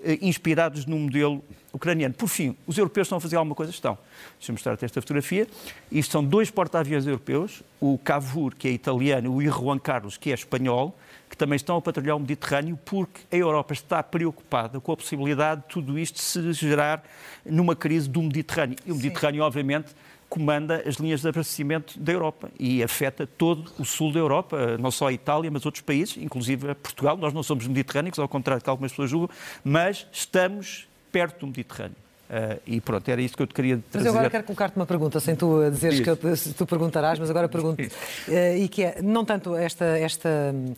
eh, 0.05 0.18
inspirados 0.23 0.87
no 0.87 0.97
modelo 0.97 1.42
ucraniano. 1.73 2.14
Por 2.14 2.29
fim, 2.29 2.57
os 2.64 2.79
europeus 2.79 3.07
estão 3.07 3.18
a 3.18 3.21
fazer 3.21 3.35
alguma 3.35 3.57
coisa? 3.57 3.73
Estão. 3.73 3.99
Deixa-me 4.38 4.55
mostrar-te 4.55 4.85
esta 4.85 5.01
fotografia. 5.01 5.49
Isto 5.90 6.12
são 6.12 6.25
dois 6.25 6.49
porta-aviões 6.49 7.09
europeus, 7.09 7.61
o 7.81 7.99
Cavour, 7.99 8.55
que 8.55 8.68
é 8.68 8.71
italiano, 8.71 9.42
e 9.42 9.49
o 9.49 9.53
Juan 9.53 9.81
Carlos, 9.81 10.16
que 10.16 10.31
é 10.31 10.35
espanhol, 10.35 10.97
que 11.29 11.37
também 11.37 11.57
estão 11.57 11.77
a 11.77 11.83
patrulhar 11.83 12.16
o 12.16 12.21
Mediterrâneo, 12.21 12.79
porque 12.85 13.23
a 13.33 13.37
Europa 13.37 13.73
está 13.73 14.01
preocupada 14.01 14.79
com 14.79 14.92
a 14.92 14.97
possibilidade 14.97 15.62
de 15.62 15.66
tudo 15.66 15.99
isto 15.99 16.21
se 16.21 16.53
gerar 16.53 17.03
numa 17.45 17.75
crise 17.75 18.09
do 18.09 18.23
Mediterrâneo. 18.23 18.77
E 18.87 18.92
o 18.92 18.95
Mediterrâneo, 18.95 19.40
Sim. 19.40 19.47
obviamente, 19.47 19.92
comanda 20.33 20.83
as 20.87 20.95
linhas 20.95 21.21
de 21.21 21.29
abastecimento 21.29 22.01
da 22.01 22.11
Europa 22.11 22.51
e 22.59 22.83
afeta 22.83 23.27
todo 23.27 23.71
o 23.79 23.85
sul 23.85 24.11
da 24.11 24.18
Europa, 24.18 24.79
não 24.79 24.90
só 24.90 25.09
a 25.09 25.12
Itália, 25.12 25.51
mas 25.51 25.66
outros 25.66 25.83
países, 25.83 26.16
inclusive 26.16 26.75
Portugal. 26.77 27.18
Nós 27.18 27.35
não 27.35 27.42
somos 27.42 27.66
mediterrâneos, 27.66 28.18
ao 28.18 28.27
contrário 28.27 28.59
do 28.59 28.64
que 28.64 28.71
algumas 28.71 28.92
pessoas 28.92 29.11
julgam, 29.11 29.29
mas 29.62 30.07
estamos 30.11 30.88
perto 31.12 31.40
do 31.40 31.49
Mediterrâneo. 31.49 31.97
Uh, 32.31 32.59
e 32.66 32.81
pronto, 32.81 33.07
era 33.11 33.21
isto 33.21 33.37
que 33.37 33.42
eu 33.42 33.47
te 33.47 33.53
queria 33.53 33.77
trazer. 33.90 33.99
Mas 33.99 34.07
eu 34.07 34.12
agora 34.12 34.31
quero 34.31 34.45
colocar-te 34.45 34.75
uma 34.75 34.87
pergunta, 34.87 35.21
sem 35.21 35.37
tu 35.37 35.71
dizeres 35.71 36.01
que 36.01 36.09
eu, 36.09 36.16
tu 36.57 36.64
perguntarás, 36.64 37.18
mas 37.18 37.29
agora 37.29 37.47
pergunto. 37.47 37.83
Uh, 37.83 38.57
e 38.57 38.68
que 38.68 38.85
é, 38.85 39.03
não 39.03 39.27
tanto 39.27 39.55
esta, 39.55 39.85
esta 39.85 40.31
eh, 40.31 40.73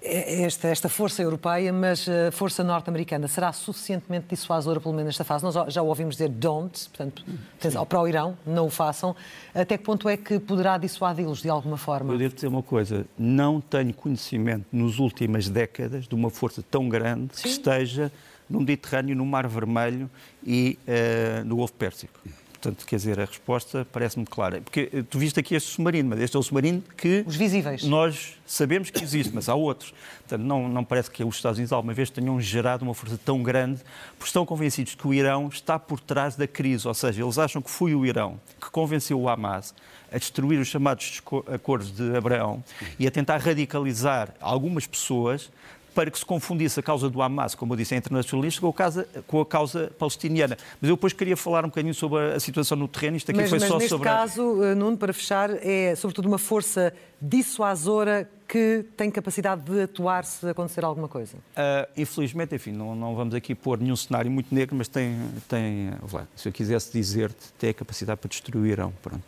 esta, 0.00 0.68
esta 0.68 0.88
força 0.88 1.22
europeia, 1.22 1.72
mas 1.72 2.08
a 2.08 2.32
força 2.32 2.64
norte-americana 2.64 3.28
será 3.28 3.52
suficientemente 3.52 4.26
dissuasora, 4.30 4.80
pelo 4.80 4.94
menos 4.94 5.08
nesta 5.08 5.24
fase? 5.24 5.44
Nós 5.44 5.72
já 5.72 5.82
ouvimos 5.82 6.14
dizer 6.14 6.30
don't, 6.30 6.88
portanto, 6.88 7.24
Sim. 7.60 7.84
para 7.86 8.00
o 8.00 8.08
Irão, 8.08 8.36
não 8.46 8.66
o 8.66 8.70
façam. 8.70 9.14
Até 9.54 9.76
que 9.76 9.84
ponto 9.84 10.08
é 10.08 10.16
que 10.16 10.38
poderá 10.38 10.78
dissuadi-los 10.78 11.42
de 11.42 11.50
alguma 11.50 11.76
forma? 11.76 12.12
Eu 12.12 12.18
devo 12.18 12.34
dizer 12.34 12.48
uma 12.48 12.62
coisa, 12.62 13.06
não 13.18 13.60
tenho 13.60 13.92
conhecimento 13.92 14.66
nas 14.72 14.98
últimas 14.98 15.48
décadas 15.48 16.08
de 16.08 16.14
uma 16.14 16.30
força 16.30 16.62
tão 16.70 16.88
grande 16.88 17.36
Sim. 17.36 17.42
que 17.42 17.48
esteja 17.48 18.10
no 18.48 18.60
Mediterrâneo, 18.60 19.14
no 19.16 19.26
Mar 19.26 19.46
Vermelho 19.46 20.10
e 20.42 20.78
uh, 20.86 21.44
no 21.44 21.56
Golfo 21.56 21.74
Pérsico. 21.74 22.18
Portanto, 22.64 22.86
quer 22.86 22.96
dizer, 22.96 23.20
a 23.20 23.26
resposta 23.26 23.86
parece-me 23.92 24.24
clara. 24.24 24.62
Porque 24.62 24.88
eh, 24.90 25.02
tu 25.02 25.18
viste 25.18 25.38
aqui 25.38 25.54
este 25.54 25.70
submarino, 25.70 26.08
mas 26.08 26.20
este 26.20 26.34
é 26.34 26.38
o 26.38 26.42
submarino 26.42 26.82
que... 26.96 27.22
Os 27.26 27.36
visíveis. 27.36 27.82
Nós 27.84 28.38
sabemos 28.46 28.88
que 28.88 29.04
existe, 29.04 29.34
mas 29.34 29.50
há 29.50 29.54
outros. 29.54 29.92
Portanto, 30.20 30.46
não, 30.46 30.66
não 30.66 30.82
parece 30.82 31.10
que 31.10 31.22
os 31.22 31.36
Estados 31.36 31.58
Unidos 31.58 31.74
alguma 31.74 31.92
vez 31.92 32.08
tenham 32.08 32.40
gerado 32.40 32.82
uma 32.82 32.94
força 32.94 33.20
tão 33.22 33.42
grande, 33.42 33.82
porque 34.16 34.28
estão 34.28 34.46
convencidos 34.46 34.94
que 34.94 35.06
o 35.06 35.12
Irão 35.12 35.48
está 35.48 35.78
por 35.78 36.00
trás 36.00 36.36
da 36.36 36.46
crise. 36.46 36.88
Ou 36.88 36.94
seja, 36.94 37.22
eles 37.22 37.36
acham 37.36 37.60
que 37.60 37.70
foi 37.70 37.94
o 37.94 38.06
Irão 38.06 38.40
que 38.58 38.70
convenceu 38.70 39.20
o 39.20 39.28
Hamas 39.28 39.74
a 40.10 40.16
destruir 40.16 40.58
os 40.58 40.68
chamados 40.68 41.20
acordos 41.52 41.90
de 41.90 42.16
Abraão 42.16 42.64
e 42.98 43.06
a 43.06 43.10
tentar 43.10 43.38
radicalizar 43.38 44.32
algumas 44.40 44.86
pessoas 44.86 45.50
para 45.94 46.10
que 46.10 46.18
se 46.18 46.26
confundisse 46.26 46.80
a 46.80 46.82
causa 46.82 47.08
do 47.08 47.22
Hamas, 47.22 47.54
como 47.54 47.72
eu 47.72 47.76
disse, 47.76 47.94
é 47.94 47.98
internacionalista, 47.98 48.60
com 48.60 48.68
a 48.68 48.72
causa, 48.72 49.08
com 49.26 49.40
a 49.40 49.46
causa 49.46 49.92
palestiniana. 49.98 50.56
Mas 50.80 50.88
eu 50.88 50.96
depois 50.96 51.12
queria 51.12 51.36
falar 51.36 51.64
um 51.64 51.68
bocadinho 51.68 51.94
sobre 51.94 52.34
a, 52.34 52.40
situação 52.40 52.76
no 52.76 52.88
terreno. 52.88 53.16
Isto 53.16 53.30
aqui 53.30 53.40
mas, 53.40 53.50
foi 53.50 53.58
mas 53.58 53.68
só 53.68 53.74
neste 53.76 53.90
sobre. 53.90 54.08
Neste 54.08 54.20
caso, 54.20 54.64
eh, 54.64 54.74
Nuno, 54.74 54.96
para 54.96 55.12
fechar, 55.12 55.50
é 55.64 55.94
sobretudo 55.94 56.26
uma 56.26 56.38
força 56.38 56.92
dissuasora 57.20 58.28
que 58.46 58.84
tem 58.96 59.10
capacidade 59.10 59.62
de 59.62 59.82
atuar 59.82 60.24
se 60.24 60.46
acontecer 60.48 60.84
alguma 60.84 61.08
coisa? 61.08 61.36
Uh, 61.36 61.88
infelizmente, 61.96 62.54
enfim, 62.54 62.72
não, 62.72 62.94
não, 62.94 63.14
vamos 63.14 63.34
aqui 63.34 63.54
pôr 63.54 63.78
nenhum 63.78 63.96
cenário 63.96 64.30
muito 64.30 64.54
negro, 64.54 64.76
mas 64.76 64.88
tem, 64.88 65.16
tem 65.48 65.90
se 66.36 66.48
eu 66.48 66.52
quisesse 66.52 66.92
dizer-te, 66.92 67.52
tem 67.58 67.70
a 67.70 67.74
capacidade 67.74 68.20
para 68.20 68.28
destruir 68.28 68.72
Irão, 68.72 68.92
pronto. 69.02 69.22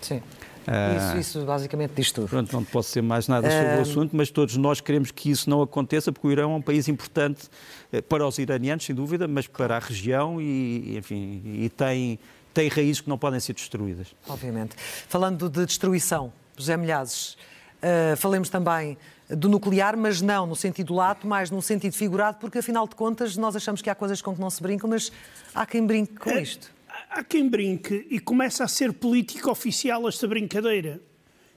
Sim. 0.00 0.22
Uh, 0.66 0.96
isso, 0.96 1.38
isso, 1.38 1.46
basicamente 1.46 1.92
diz 1.96 2.12
tudo. 2.12 2.28
Pronto, 2.28 2.52
não 2.52 2.64
posso 2.64 2.88
dizer 2.88 3.02
mais 3.02 3.26
nada 3.26 3.50
sobre 3.50 3.74
uh, 3.74 3.78
o 3.78 3.80
assunto, 3.80 4.16
mas 4.16 4.30
todos 4.30 4.56
nós 4.56 4.80
queremos 4.80 5.10
que 5.10 5.30
isso 5.30 5.48
não 5.48 5.62
aconteça, 5.62 6.12
porque 6.12 6.28
o 6.28 6.30
Irão 6.30 6.52
é 6.52 6.56
um 6.56 6.62
país 6.62 6.88
importante 6.88 7.48
eh, 7.92 8.00
para 8.00 8.26
os 8.26 8.38
iranianos, 8.38 8.84
sem 8.84 8.94
dúvida, 8.94 9.26
mas 9.26 9.46
para 9.46 9.76
a 9.76 9.78
região 9.78 10.40
e, 10.40 10.96
enfim, 10.96 11.42
e 11.44 11.68
tem, 11.70 12.18
tem 12.52 12.68
raízes 12.68 13.00
que 13.00 13.08
não 13.08 13.18
podem 13.18 13.40
ser 13.40 13.54
destruídas. 13.54 14.08
Obviamente. 14.28 14.76
Falando 15.08 15.48
de 15.48 15.64
destruição, 15.64 16.32
José 16.56 16.76
Milhazes, 16.76 17.36
uh, 17.82 18.16
falemos 18.16 18.48
também 18.48 18.98
do 19.28 19.48
nuclear, 19.48 19.96
mas 19.96 20.20
não 20.20 20.46
no 20.46 20.56
sentido 20.56 20.94
lato, 20.94 21.26
mais 21.26 21.50
no 21.50 21.62
sentido 21.62 21.94
figurado, 21.94 22.38
porque 22.38 22.58
afinal 22.58 22.86
de 22.86 22.94
contas 22.94 23.36
nós 23.36 23.54
achamos 23.56 23.80
que 23.80 23.88
há 23.88 23.94
coisas 23.94 24.20
com 24.20 24.34
que 24.34 24.40
não 24.40 24.50
se 24.50 24.62
brincam, 24.62 24.90
mas 24.90 25.10
há 25.54 25.64
quem 25.64 25.86
brinque 25.86 26.14
com 26.14 26.30
é, 26.30 26.42
isto. 26.42 26.70
Há 27.12 27.24
quem 27.24 27.48
brinque 27.48 28.06
e 28.08 28.20
começa 28.20 28.62
a 28.62 28.68
ser 28.68 28.92
política 28.92 29.50
oficial 29.50 30.08
esta 30.08 30.28
brincadeira, 30.28 31.00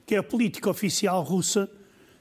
que 0.04 0.16
é 0.16 0.18
a 0.18 0.22
política 0.22 0.68
oficial 0.68 1.22
russa 1.22 1.70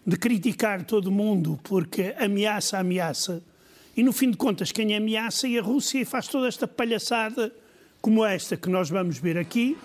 de 0.06 0.16
criticar 0.18 0.86
todo 0.86 1.12
mundo 1.12 1.60
porque 1.64 2.14
ameaça, 2.20 2.78
ameaça. 2.78 3.42
E 3.98 4.04
no 4.04 4.14
fim 4.14 4.30
de 4.30 4.38
contas, 4.38 4.72
quem 4.72 4.96
ameaça 4.96 5.48
é 5.48 5.58
a 5.58 5.64
Rússia 5.64 6.00
e 6.00 6.06
faz 6.06 6.28
toda 6.28 6.48
esta 6.48 6.68
palhaçada 6.68 7.52
como 8.00 8.24
esta 8.24 8.56
que 8.56 8.70
nós 8.70 8.92
vamos 8.92 9.18
ver 9.18 9.40
aqui, 9.40 9.76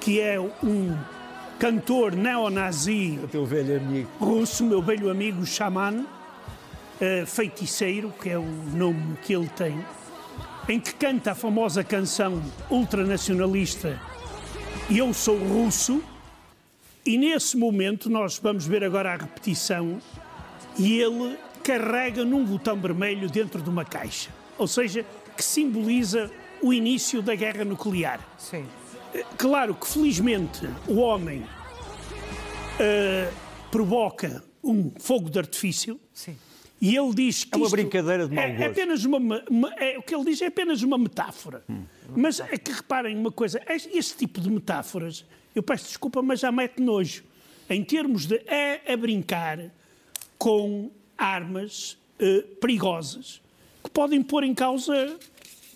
que 0.00 0.18
é 0.18 0.40
um 0.40 0.96
cantor 1.58 2.16
neonazi 2.16 3.18
teu 3.30 3.44
velho 3.44 3.76
amigo. 3.76 4.08
russo, 4.18 4.64
meu 4.64 4.80
velho 4.80 5.10
amigo 5.10 5.44
xamã, 5.44 5.92
uh, 5.92 7.26
feiticeiro, 7.26 8.14
que 8.22 8.30
é 8.30 8.38
o 8.38 8.46
nome 8.74 9.18
que 9.22 9.34
ele 9.34 9.48
tem, 9.48 9.78
em 10.68 10.80
que 10.80 10.94
canta 10.94 11.32
a 11.32 11.34
famosa 11.34 11.84
canção 11.84 12.42
ultranacionalista 12.70 14.00
Eu 14.90 15.12
Sou 15.12 15.36
Russo, 15.36 16.02
e 17.04 17.18
nesse 17.18 17.56
momento 17.56 18.08
nós 18.08 18.38
vamos 18.38 18.66
ver 18.66 18.82
agora 18.82 19.12
a 19.12 19.16
repetição 19.16 20.00
e 20.78 20.98
ele 20.98 21.36
carrega 21.62 22.24
num 22.24 22.44
botão 22.44 22.76
vermelho 22.76 23.28
dentro 23.28 23.60
de 23.60 23.68
uma 23.68 23.84
caixa, 23.84 24.30
ou 24.56 24.66
seja, 24.66 25.04
que 25.36 25.44
simboliza 25.44 26.30
o 26.62 26.72
início 26.72 27.20
da 27.20 27.34
guerra 27.34 27.64
nuclear. 27.64 28.20
Sim. 28.38 28.64
Claro 29.36 29.74
que, 29.74 29.86
felizmente, 29.86 30.68
o 30.88 30.96
homem 30.96 31.40
uh, 31.42 33.32
provoca 33.70 34.42
um 34.62 34.90
fogo 34.98 35.28
de 35.28 35.38
artifício. 35.38 36.00
Sim. 36.12 36.36
E 36.80 36.96
ele 36.96 37.14
diz 37.14 37.44
que. 37.44 37.54
É 37.54 37.56
uma 37.56 37.70
brincadeira 37.70 38.28
de 38.28 38.34
mau 38.34 38.44
é, 38.44 38.62
é 38.62 38.66
apenas 38.66 39.04
uma, 39.04 39.18
uma 39.48 39.74
é, 39.74 39.98
O 39.98 40.02
que 40.02 40.14
ele 40.14 40.24
diz 40.24 40.42
é 40.42 40.46
apenas 40.46 40.82
uma 40.82 40.98
metáfora. 40.98 41.64
Hum. 41.68 41.84
Mas 42.14 42.40
é 42.40 42.58
que 42.58 42.72
reparem 42.72 43.16
uma 43.16 43.32
coisa: 43.32 43.60
este 43.68 44.16
tipo 44.16 44.40
de 44.40 44.50
metáforas, 44.50 45.24
eu 45.54 45.62
peço 45.62 45.86
desculpa, 45.86 46.20
mas 46.22 46.40
já 46.40 46.52
mete 46.52 46.80
nojo. 46.80 47.24
Em 47.68 47.82
termos 47.82 48.26
de. 48.26 48.36
É 48.46 48.92
a 48.92 48.96
brincar 48.96 49.70
com 50.36 50.90
armas 51.16 51.96
uh, 52.20 52.42
perigosas 52.56 53.40
que 53.82 53.90
podem 53.90 54.22
pôr 54.22 54.44
em 54.44 54.54
causa 54.54 55.18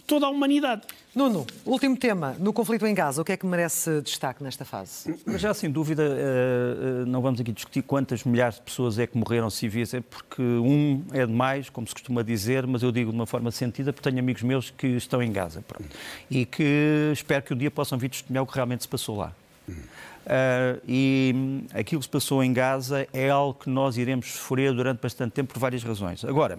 toda 0.09 0.27
a 0.27 0.31
humanidade. 0.31 0.83
Nuno, 1.15 1.47
último 1.67 1.97
tema. 1.97 2.35
No 2.39 2.53
conflito 2.53 2.87
em 2.87 2.95
Gaza, 2.95 3.21
o 3.21 3.25
que 3.25 3.33
é 3.33 3.37
que 3.37 3.45
merece 3.45 4.01
destaque 4.01 4.43
nesta 4.43 4.65
fase? 4.65 5.15
Mas 5.27 5.41
já, 5.41 5.53
sem 5.53 5.71
dúvida, 5.71 6.03
eh, 6.03 7.03
eh, 7.03 7.05
não 7.07 7.21
vamos 7.21 7.39
aqui 7.41 7.53
discutir 7.53 7.83
quantas 7.83 8.25
milhares 8.25 8.57
de 8.57 8.63
pessoas 8.63 8.99
é 8.99 9.07
que 9.07 9.19
morreram 9.19 9.51
civis, 9.51 9.93
é 9.93 10.01
porque 10.01 10.41
um 10.41 11.05
é 11.13 11.27
demais, 11.27 11.69
como 11.69 11.87
se 11.87 11.93
costuma 11.93 12.23
dizer, 12.23 12.67
mas 12.67 12.83
eu 12.83 12.91
digo 12.91 13.11
de 13.11 13.17
uma 13.17 13.27
forma 13.27 13.51
sentida, 13.51 13.93
porque 13.93 14.09
tenho 14.09 14.21
amigos 14.21 14.43
meus 14.43 14.71
que 14.71 14.87
estão 14.87 15.23
em 15.23 15.31
Gaza. 15.31 15.63
Pronto. 15.67 15.95
E 16.31 16.47
que 16.47 17.11
espero 17.13 17.43
que 17.43 17.53
um 17.53 17.57
dia 17.57 17.71
possam 17.71 17.99
vir 17.99 18.09
testemunhar 18.09 18.45
o 18.45 18.47
que 18.47 18.55
realmente 18.55 18.83
se 18.83 18.89
passou 18.89 19.19
lá. 19.19 19.33
Uh, 19.69 20.81
e 20.87 21.65
aquilo 21.75 22.01
que 22.01 22.07
se 22.07 22.11
passou 22.11 22.43
em 22.43 22.53
Gaza 22.53 23.07
é 23.13 23.29
algo 23.29 23.55
que 23.55 23.69
nós 23.69 23.97
iremos 23.99 24.27
sofrer 24.27 24.73
durante 24.73 25.01
bastante 25.01 25.33
tempo 25.33 25.53
por 25.53 25.59
várias 25.59 25.83
razões. 25.83 26.25
Agora, 26.25 26.59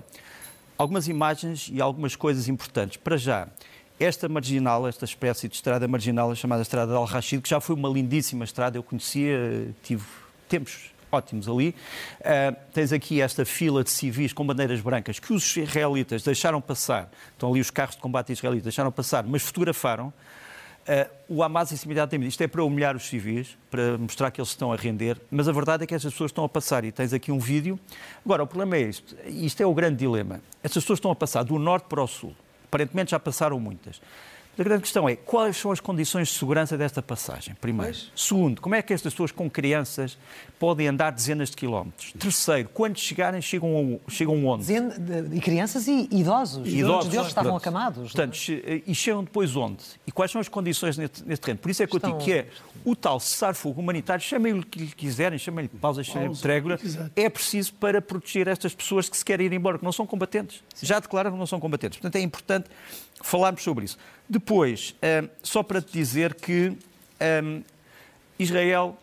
algumas 0.79 1.09
imagens 1.09 1.69
e 1.71 1.81
algumas 1.81 2.15
coisas 2.15 2.47
importantes. 2.47 2.95
Para 2.95 3.17
já, 3.17 3.49
esta 3.99 4.29
marginal, 4.29 4.87
esta 4.87 5.03
espécie 5.03 5.49
de 5.49 5.55
estrada 5.55 5.85
marginal, 5.89 6.33
chamada 6.33 6.61
Estrada 6.61 6.93
de 6.93 6.97
Al-Rashid, 6.97 7.41
que 7.41 7.49
já 7.49 7.59
foi 7.59 7.75
uma 7.75 7.89
lindíssima 7.89 8.45
estrada, 8.45 8.77
eu 8.77 8.83
conhecia, 8.83 9.75
tive 9.83 10.05
tempos 10.47 10.89
ótimos 11.11 11.49
ali. 11.49 11.75
Uh, 12.21 12.55
tens 12.71 12.93
aqui 12.93 13.19
esta 13.19 13.43
fila 13.43 13.83
de 13.83 13.89
civis 13.89 14.31
com 14.31 14.45
bandeiras 14.45 14.79
brancas 14.79 15.19
que 15.19 15.33
os 15.33 15.57
israelitas 15.57 16.23
deixaram 16.23 16.61
passar, 16.61 17.11
estão 17.31 17.49
ali 17.49 17.59
os 17.59 17.69
carros 17.69 17.95
de 17.95 18.01
combate 18.01 18.31
israelitas, 18.31 18.63
deixaram 18.63 18.91
passar, 18.91 19.23
mas 19.25 19.41
fotografaram. 19.41 20.13
Uh, 20.89 21.36
o 21.36 21.43
Hamas 21.43 21.69
disse 21.69 21.86
imediatamente, 21.86 22.30
isto 22.30 22.41
é 22.41 22.47
para 22.47 22.63
humilhar 22.63 22.95
os 22.95 23.08
civis, 23.08 23.56
para 23.69 23.95
mostrar 23.95 24.32
que 24.32 24.41
eles 24.41 24.49
estão 24.49 24.73
a 24.73 24.75
render, 24.75 25.21
mas 25.30 25.47
a 25.47 25.52
verdade 25.52 25.84
é 25.84 25.86
que 25.86 25.93
estas 25.93 26.12
pessoas 26.12 26.32
estão 26.32 26.43
a 26.43 26.49
passar 26.49 26.84
e 26.84 26.91
tens 26.91 27.13
aqui 27.13 27.32
um 27.32 27.38
vídeo. 27.38 27.80
Agora, 28.25 28.41
o 28.41 28.47
problema 28.47 28.75
é 28.75 28.89
isto, 28.89 29.15
isto 29.28 29.62
é 29.62 29.65
o 29.67 29.73
grande 29.75 29.97
dilema. 29.97 30.41
Estas 30.63 30.84
pessoas 30.84 30.97
estão 30.97 31.12
a 31.12 31.15
passar 31.15 31.43
do 31.43 31.60
norte 31.60 31.84
para 31.88 32.02
o 32.02 32.08
sul. 32.08 32.36
Aparentemente 32.65 33.12
já 33.12 33.19
passaram 33.19 33.60
muitas. 33.60 34.02
A 34.57 34.63
grande 34.63 34.81
questão 34.81 35.07
é 35.07 35.15
quais 35.15 35.55
são 35.55 35.71
as 35.71 35.79
condições 35.79 36.27
de 36.27 36.33
segurança 36.33 36.77
desta 36.77 37.01
passagem, 37.01 37.55
primeiro. 37.62 37.93
Pois. 37.93 38.12
Segundo, 38.13 38.62
como 38.62 38.75
é 38.75 38.81
que 38.81 38.93
estas 38.93 39.13
pessoas 39.13 39.31
com 39.31 39.49
crianças 39.49 40.17
podem 40.59 40.88
andar 40.88 41.12
dezenas 41.12 41.49
de 41.49 41.55
quilómetros? 41.55 42.12
Terceiro, 42.19 42.67
quando 42.73 42.99
chegarem, 42.99 43.41
chegam, 43.41 44.01
chegam 44.09 44.45
onde? 44.45 44.65
e 45.33 45.39
crianças 45.39 45.88
e 45.88 46.09
idosos. 46.12 46.67
Idosos, 46.67 46.89
Muitos 46.89 47.07
deles 47.07 47.27
estavam 47.27 47.51
pronto. 47.51 47.62
acamados. 47.62 48.12
Portanto, 48.12 48.38
é? 48.65 48.81
e 48.85 48.93
chegam 48.93 49.23
depois 49.23 49.55
onde? 49.55 49.81
E 50.05 50.12
quais 50.12 50.29
são 50.29 50.41
as 50.41 50.49
condições 50.49 50.97
neste, 50.97 51.23
neste 51.25 51.41
terreno? 51.41 51.59
Por 51.59 51.71
isso 51.71 51.83
é 51.83 51.88
que 51.88 51.95
Estão... 51.95 52.12
eu 52.12 52.17
digo 52.17 52.25
que 52.25 52.33
é 52.33 52.47
o 52.83 52.95
tal 52.95 53.19
cessar-fogo 53.19 53.79
humanitário, 53.79 54.21
chamem-lhe 54.21 54.59
o 54.59 54.65
que 54.65 54.88
quiserem, 54.88 55.39
chamem-lhe 55.39 55.69
pausa, 55.69 56.03
chamem-lhe 56.03 56.35
trégua, 56.35 56.77
é 57.15 57.29
preciso 57.29 57.73
para 57.75 58.01
proteger 58.01 58.47
estas 58.47 58.73
pessoas 58.73 59.07
que 59.07 59.15
se 59.15 59.23
querem 59.23 59.45
ir 59.45 59.53
embora, 59.53 59.77
que 59.77 59.85
não 59.85 59.91
são 59.91 60.05
combatentes. 60.05 60.62
Já 60.81 60.99
declararam 60.99 61.35
que 61.35 61.39
não 61.39 61.47
são 61.47 61.59
combatentes. 61.59 61.97
Portanto, 61.97 62.15
é 62.15 62.21
importante 62.21 62.69
falarmos 63.21 63.63
sobre 63.63 63.85
isso. 63.85 63.97
Depois, 64.29 64.93
eh, 65.01 65.23
só 65.41 65.63
para 65.63 65.81
te 65.81 65.91
dizer 65.91 66.35
que 66.35 66.73
eh, 67.19 67.61
Israel 68.37 68.95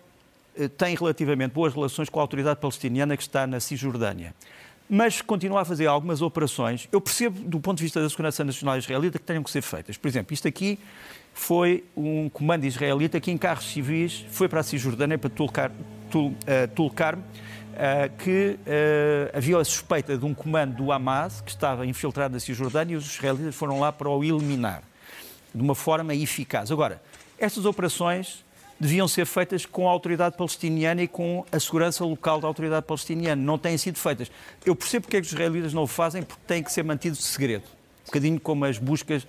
eh, 0.56 0.68
tem 0.68 0.94
relativamente 0.94 1.52
boas 1.52 1.74
relações 1.74 2.08
com 2.08 2.20
a 2.20 2.22
autoridade 2.22 2.60
palestiniana 2.60 3.16
que 3.16 3.24
está 3.24 3.44
na 3.44 3.58
Cisjordânia. 3.58 4.32
Mas 4.88 5.20
continua 5.20 5.62
a 5.62 5.64
fazer 5.64 5.88
algumas 5.88 6.22
operações. 6.22 6.88
Eu 6.92 7.00
percebo, 7.00 7.40
do 7.40 7.58
ponto 7.58 7.78
de 7.78 7.82
vista 7.82 8.00
da 8.00 8.08
segurança 8.08 8.44
nacional 8.44 8.78
israelita, 8.78 9.18
que 9.18 9.24
tenham 9.24 9.42
que 9.42 9.50
ser 9.50 9.62
feitas. 9.62 9.96
Por 9.96 10.06
exemplo, 10.06 10.32
isto 10.32 10.46
aqui 10.46 10.78
foi 11.34 11.82
um 11.96 12.28
comando 12.28 12.64
israelita 12.64 13.20
que, 13.20 13.32
em 13.32 13.36
carros 13.36 13.64
civis, 13.72 14.24
foi 14.30 14.48
para 14.48 14.60
a 14.60 14.62
Cisjordânia, 14.62 15.18
para 15.18 15.28
Tulcar, 15.28 15.72
Tul, 16.08 16.36
Tulcar 16.76 17.18
uh, 17.76 18.16
que 18.22 18.58
uh, 18.60 19.36
havia 19.36 19.58
a 19.58 19.64
suspeita 19.64 20.16
de 20.16 20.24
um 20.24 20.32
comando 20.32 20.76
do 20.76 20.92
Hamas 20.92 21.40
que 21.40 21.50
estava 21.50 21.84
infiltrado 21.84 22.34
na 22.34 22.40
Cisjordânia 22.40 22.94
e 22.94 22.96
os 22.96 23.16
israelitas 23.16 23.56
foram 23.56 23.80
lá 23.80 23.90
para 23.90 24.08
o 24.08 24.22
eliminar 24.22 24.82
de 25.57 25.62
uma 25.62 25.75
forma 25.75 26.14
eficaz. 26.14 26.71
Agora, 26.71 27.03
estas 27.38 27.64
operações 27.64 28.45
deviam 28.79 29.09
ser 29.09 29.25
feitas 29.25 29.64
com 29.64 29.88
a 29.88 29.90
autoridade 29.90 30.37
palestiniana 30.37 31.03
e 31.03 31.09
com 31.09 31.45
a 31.51 31.59
segurança 31.59 32.05
local 32.05 32.40
da 32.40 32.47
autoridade 32.47 32.85
palestiniana. 32.85 33.40
Não 33.40 33.59
têm 33.59 33.79
sido 33.79 33.99
feitas. 33.99 34.31
Eu 34.64 34.77
percebo 34.77 35.05
porque 35.05 35.16
é 35.16 35.21
que 35.21 35.27
os 35.27 35.33
israelitas 35.33 35.73
não 35.73 35.85
o 35.85 35.87
fazem, 35.87 36.23
porque 36.23 36.42
têm 36.47 36.62
que 36.62 36.71
ser 36.71 36.83
mantidos 36.83 37.19
de 37.19 37.25
segredo. 37.25 37.64
Um 38.03 38.07
bocadinho 38.07 38.40
como 38.40 38.64
as 38.64 38.79
buscas 38.79 39.25
uh, 39.25 39.27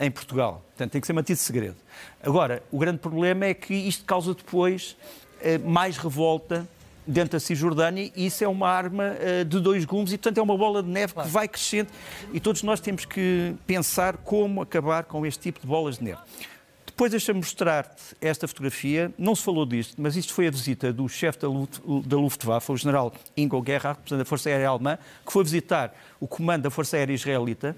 em 0.00 0.10
Portugal. 0.10 0.62
Portanto, 0.68 0.92
tem 0.92 1.00
que 1.00 1.06
ser 1.06 1.12
mantido 1.12 1.36
de 1.36 1.42
segredo. 1.42 1.76
Agora, 2.22 2.62
o 2.70 2.78
grande 2.78 2.98
problema 2.98 3.44
é 3.46 3.52
que 3.52 3.74
isto 3.74 4.04
causa 4.04 4.32
depois 4.32 4.96
uh, 5.40 5.68
mais 5.68 5.98
revolta 5.98 6.66
dentro 7.06 7.32
da 7.32 7.40
Cisjordânia 7.40 8.10
e 8.14 8.26
isso 8.26 8.42
é 8.42 8.48
uma 8.48 8.68
arma 8.68 9.14
uh, 9.14 9.44
de 9.44 9.60
dois 9.60 9.84
gumes 9.84 10.12
e, 10.12 10.18
portanto, 10.18 10.38
é 10.38 10.42
uma 10.42 10.56
bola 10.56 10.82
de 10.82 10.88
neve 10.88 11.14
claro. 11.14 11.28
que 11.28 11.32
vai 11.32 11.48
crescendo 11.48 11.88
e 12.32 12.40
todos 12.40 12.62
nós 12.62 12.80
temos 12.80 13.04
que 13.04 13.54
pensar 13.66 14.16
como 14.18 14.60
acabar 14.60 15.04
com 15.04 15.24
este 15.24 15.40
tipo 15.40 15.60
de 15.60 15.66
bolas 15.66 15.98
de 15.98 16.04
neve. 16.04 16.20
Depois 16.96 17.10
deixa-me 17.10 17.40
mostrar-te 17.40 18.16
esta 18.22 18.48
fotografia. 18.48 19.12
Não 19.18 19.34
se 19.34 19.42
falou 19.42 19.66
disto, 19.66 20.00
mas 20.00 20.16
isto 20.16 20.32
foi 20.32 20.46
a 20.46 20.50
visita 20.50 20.90
do 20.90 21.06
chefe 21.06 21.38
da, 21.40 21.46
Luft, 21.46 21.78
da 22.06 22.16
Luftwaffe, 22.16 22.72
o 22.72 22.76
general 22.76 23.12
Ingo 23.36 23.62
Gerhard, 23.62 23.98
representante 23.98 24.18
da 24.20 24.24
Força 24.24 24.48
Aérea 24.48 24.70
Alemã, 24.70 24.98
que 25.26 25.30
foi 25.30 25.44
visitar 25.44 25.94
o 26.18 26.26
comando 26.26 26.62
da 26.62 26.70
Força 26.70 26.96
Aérea 26.96 27.12
Israelita. 27.12 27.76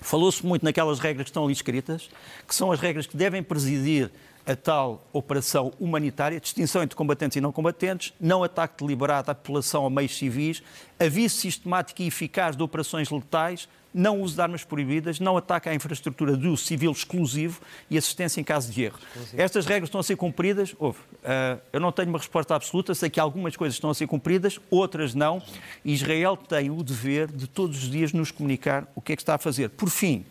Falou-se 0.00 0.44
muito 0.46 0.64
naquelas 0.64 0.98
regras 0.98 1.24
que 1.24 1.30
estão 1.30 1.44
ali 1.44 1.52
escritas, 1.52 2.08
que 2.48 2.54
são 2.54 2.72
as 2.72 2.80
regras 2.80 3.06
que 3.06 3.14
devem 3.14 3.42
presidir 3.42 4.10
a 4.50 4.56
tal 4.56 5.06
operação 5.12 5.72
humanitária, 5.78 6.40
distinção 6.40 6.82
entre 6.82 6.96
combatentes 6.96 7.36
e 7.36 7.40
não 7.40 7.52
combatentes, 7.52 8.12
não 8.20 8.42
ataque 8.42 8.82
deliberado 8.82 9.30
à 9.30 9.34
população 9.34 9.84
ou 9.84 9.90
meios 9.90 10.16
civis, 10.16 10.60
aviso 10.98 11.36
sistemático 11.36 12.02
e 12.02 12.08
eficaz 12.08 12.56
de 12.56 12.62
operações 12.62 13.10
letais, 13.10 13.68
não 13.94 14.20
uso 14.20 14.34
de 14.34 14.40
armas 14.40 14.64
proibidas, 14.64 15.20
não 15.20 15.36
ataque 15.36 15.68
à 15.68 15.74
infraestrutura 15.74 16.36
do 16.36 16.56
civil 16.56 16.90
exclusivo 16.90 17.60
e 17.88 17.96
assistência 17.96 18.40
em 18.40 18.44
caso 18.44 18.72
de 18.72 18.82
erro. 18.82 18.98
Exclusivo. 18.98 19.42
Estas 19.42 19.66
regras 19.66 19.88
estão 19.88 20.00
a 20.00 20.04
ser 20.04 20.16
cumpridas? 20.16 20.74
Houve. 20.78 20.98
Uh, 20.98 21.60
eu 21.72 21.80
não 21.80 21.92
tenho 21.92 22.08
uma 22.08 22.18
resposta 22.18 22.54
absoluta, 22.54 22.94
sei 22.94 23.08
que 23.08 23.20
algumas 23.20 23.56
coisas 23.56 23.76
estão 23.76 23.90
a 23.90 23.94
ser 23.94 24.06
cumpridas, 24.08 24.58
outras 24.68 25.14
não. 25.14 25.40
Israel 25.84 26.36
tem 26.36 26.70
o 26.70 26.82
dever 26.82 27.28
de 27.28 27.46
todos 27.46 27.84
os 27.84 27.90
dias 27.90 28.12
nos 28.12 28.30
comunicar 28.32 28.86
o 28.96 29.00
que 29.00 29.12
é 29.12 29.16
que 29.16 29.22
está 29.22 29.36
a 29.36 29.38
fazer. 29.38 29.70
Por 29.70 29.90
fim, 29.90 30.24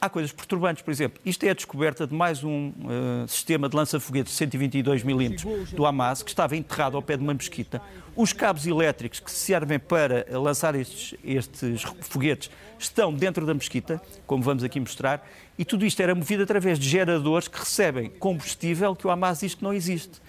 há 0.00 0.08
coisas 0.08 0.32
perturbantes. 0.32 0.82
Por 0.82 0.90
exemplo, 0.90 1.20
isto 1.24 1.44
é 1.44 1.50
a 1.50 1.54
descoberta 1.54 2.06
de 2.06 2.14
mais 2.14 2.44
um 2.44 2.68
uh, 2.68 3.28
sistema 3.28 3.68
de 3.68 3.76
lança-foguetes 3.76 4.32
de 4.32 4.38
122 4.38 5.02
milímetros 5.02 5.70
do 5.70 5.84
Hamas, 5.86 6.22
que 6.22 6.30
estava 6.30 6.56
enterrado 6.56 6.96
ao 6.96 7.02
pé 7.02 7.16
de 7.16 7.22
uma 7.22 7.34
mesquita. 7.34 7.80
Os 8.14 8.32
cabos 8.32 8.66
elétricos 8.66 9.20
que 9.20 9.30
servem 9.30 9.78
para 9.78 10.26
lançar 10.38 10.74
estes, 10.74 11.14
estes 11.22 11.82
foguetes 12.00 12.50
estão 12.78 13.12
dentro 13.12 13.46
da 13.46 13.54
mesquita, 13.54 14.00
como 14.26 14.42
vamos 14.42 14.64
aqui 14.64 14.80
mostrar, 14.80 15.26
e 15.58 15.64
tudo 15.64 15.84
isto 15.84 16.00
era 16.00 16.14
movido 16.14 16.42
através 16.42 16.78
de 16.78 16.88
geradores 16.88 17.48
que 17.48 17.58
recebem 17.58 18.10
combustível 18.10 18.94
que 18.94 19.06
o 19.06 19.10
Hamas 19.10 19.40
diz 19.40 19.54
que 19.54 19.62
não 19.62 19.72
existe. 19.72 20.20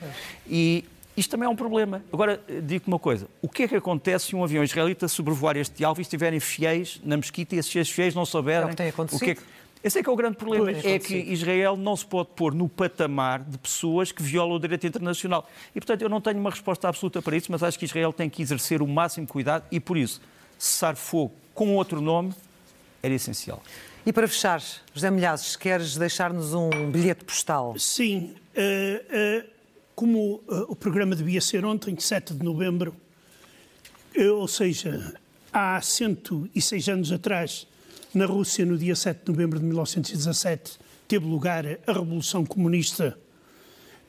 E 0.48 0.86
isto 1.20 1.32
também 1.32 1.46
é 1.46 1.50
um 1.50 1.56
problema. 1.56 2.02
Agora, 2.14 2.42
digo 2.64 2.86
uma 2.88 2.98
coisa: 2.98 3.28
o 3.42 3.50
que 3.50 3.64
é 3.64 3.68
que 3.68 3.76
acontece 3.76 4.28
se 4.28 4.36
um 4.36 4.44
avião 4.44 4.64
israelita 4.64 5.08
sobrevoar 5.08 5.58
este 5.58 5.84
alvo 5.84 6.00
e 6.00 6.04
estiverem 6.04 6.40
fiéis 6.40 7.02
na 7.04 7.18
mesquita 7.18 7.56
e 7.56 7.60
esses 7.60 7.92
fiéis 7.92 8.16
não 8.16 8.26
souberem 8.26 8.64
é 8.64 8.66
o 8.66 8.70
que 8.70 8.76
tem 8.76 8.88
acontecido. 8.88 9.22
o 9.22 9.26
que 9.26 9.32
é 9.32 9.36
que... 9.36 9.42
Esse 9.84 10.00
é 10.00 10.04
que 10.04 10.10
é 10.10 10.12
o 10.12 10.16
grande 10.16 10.36
problema. 10.36 10.66
Pois, 10.66 10.84
é 10.84 11.00
que 11.00 11.16
Israel 11.16 11.78
não 11.78 11.96
se 11.96 12.06
pode 12.06 12.30
pôr 12.36 12.54
no 12.54 12.68
patamar 12.68 13.42
de 13.44 13.58
pessoas 13.58 14.12
que 14.12 14.22
violam 14.22 14.58
o 14.58 14.60
direito 14.60 14.86
internacional. 14.86 15.50
E, 15.74 15.80
portanto, 15.80 16.02
eu 16.02 16.10
não 16.10 16.20
tenho 16.20 16.38
uma 16.38 16.50
resposta 16.50 16.88
absoluta 16.90 17.22
para 17.22 17.38
isso, 17.38 17.50
mas 17.52 17.64
acho 17.64 17.80
que 17.80 17.86
Israel 17.86 18.12
tem 18.12 18.30
que 18.30 18.42
exercer 18.42 18.82
o 18.82 18.88
máximo 18.88 19.26
cuidado 19.26 19.64
e, 19.72 19.80
por 19.80 19.98
isso, 19.98 20.22
cessar 20.58 20.96
fogo 20.98 21.34
com 21.54 21.76
outro 21.76 22.02
nome 22.02 22.34
era 23.02 23.14
essencial. 23.14 23.64
E 24.06 24.12
para 24.12 24.28
fechar, 24.28 24.62
José 24.94 25.10
Milhazes, 25.10 25.56
queres 25.56 25.96
deixar-nos 25.96 26.54
um 26.54 26.70
bilhete 26.92 27.24
postal? 27.24 27.76
Sim. 27.78 28.36
Uh, 28.56 29.46
uh 29.46 29.60
como 30.00 30.36
uh, 30.48 30.64
o 30.70 30.78
programa 30.78 31.14
devia 31.14 31.42
ser 31.42 31.66
ontem, 31.66 31.94
7 32.00 32.34
de 32.34 32.42
novembro, 32.42 32.96
uh, 34.18 34.32
ou 34.36 34.48
seja, 34.48 35.14
há 35.52 35.82
106 35.82 36.88
anos 36.88 37.12
atrás, 37.12 37.68
na 38.14 38.26
Rússia, 38.26 38.66
no 38.66 38.78
dia 38.78 38.96
7 38.96 39.26
de 39.26 39.32
novembro 39.32 39.60
de 39.60 39.66
1917, 39.66 40.80
teve 41.08 41.26
lugar 41.26 41.66
a 41.86 41.92
Revolução 41.92 42.46
Comunista 42.46 43.18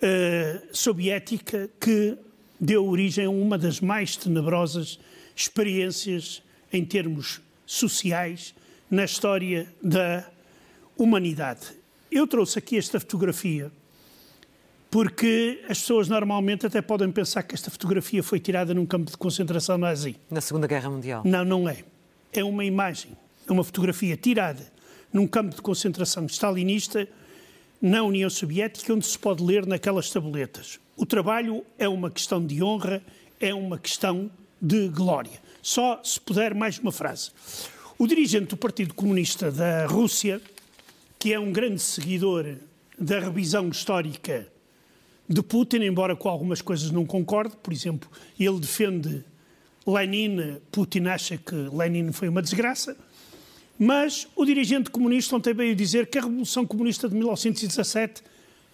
uh, 0.02 0.68
Soviética, 0.72 1.70
que 1.80 2.16
deu 2.60 2.86
origem 2.86 3.26
a 3.26 3.30
uma 3.30 3.56
das 3.56 3.80
mais 3.80 4.16
tenebrosas 4.16 4.98
experiências 5.34 6.42
em 6.72 6.84
termos 6.84 7.40
sociais 7.66 8.54
na 8.90 9.04
história 9.04 9.72
da 9.82 10.28
humanidade. 10.96 11.66
Eu 12.10 12.26
trouxe 12.26 12.58
aqui 12.58 12.76
esta 12.76 12.98
fotografia 12.98 13.70
porque 14.90 15.62
as 15.68 15.78
pessoas 15.78 16.08
normalmente 16.08 16.66
até 16.66 16.82
podem 16.82 17.10
pensar 17.12 17.44
que 17.44 17.54
esta 17.54 17.70
fotografia 17.70 18.22
foi 18.22 18.40
tirada 18.40 18.74
num 18.74 18.84
campo 18.84 19.08
de 19.10 19.16
concentração 19.16 19.78
nazi. 19.78 20.16
Na 20.28 20.40
Segunda 20.40 20.66
Guerra 20.66 20.90
Mundial? 20.90 21.22
Não, 21.24 21.44
não 21.44 21.68
é. 21.68 21.84
É 22.32 22.42
uma 22.42 22.64
imagem, 22.64 23.16
é 23.50 23.52
uma 23.52 23.64
fotografia 23.64 24.16
tirada 24.16 24.72
num 25.12 25.26
campo 25.26 25.56
de 25.56 25.62
concentração 25.62 26.26
stalinista 26.26 27.08
na 27.82 28.02
União 28.02 28.30
Soviética, 28.30 28.92
onde 28.92 29.06
se 29.06 29.18
pode 29.18 29.42
ler 29.42 29.66
naquelas 29.66 30.10
tabuletas. 30.10 30.78
O 30.96 31.04
trabalho 31.04 31.64
é 31.78 31.88
uma 31.88 32.10
questão 32.10 32.44
de 32.44 32.62
honra, 32.62 33.02
é 33.40 33.52
uma 33.52 33.78
questão 33.78 34.30
de 34.60 34.88
glória. 34.88 35.40
Só 35.62 36.00
se 36.04 36.20
puder 36.20 36.54
mais 36.54 36.78
uma 36.78 36.92
frase. 36.92 37.30
O 37.98 38.06
dirigente 38.06 38.46
do 38.46 38.56
Partido 38.56 38.94
Comunista 38.94 39.50
da 39.50 39.86
Rússia, 39.86 40.40
que 41.18 41.32
é 41.32 41.40
um 41.40 41.52
grande 41.52 41.80
seguidor 41.80 42.56
da 42.98 43.18
revisão 43.18 43.68
histórica 43.68 44.46
de 45.28 45.42
Putin, 45.42 45.78
embora 45.78 46.14
com 46.14 46.28
algumas 46.28 46.60
coisas 46.62 46.90
não 46.90 47.04
concorde. 47.04 47.56
Por 47.62 47.72
exemplo, 47.72 48.10
ele 48.38 48.60
defende 48.60 49.24
Lenin, 49.86 50.58
Putin 50.70 51.06
acha 51.06 51.36
que 51.36 51.54
Lenin 51.54 52.12
foi 52.12 52.28
uma 52.28 52.42
desgraça. 52.42 52.96
Mas 53.83 54.29
o 54.37 54.45
dirigente 54.45 54.90
comunista 54.90 55.35
ontem 55.35 55.55
veio 55.55 55.75
dizer 55.75 56.07
que 56.07 56.19
a 56.19 56.21
Revolução 56.21 56.66
Comunista 56.66 57.09
de 57.09 57.14
1917 57.14 58.23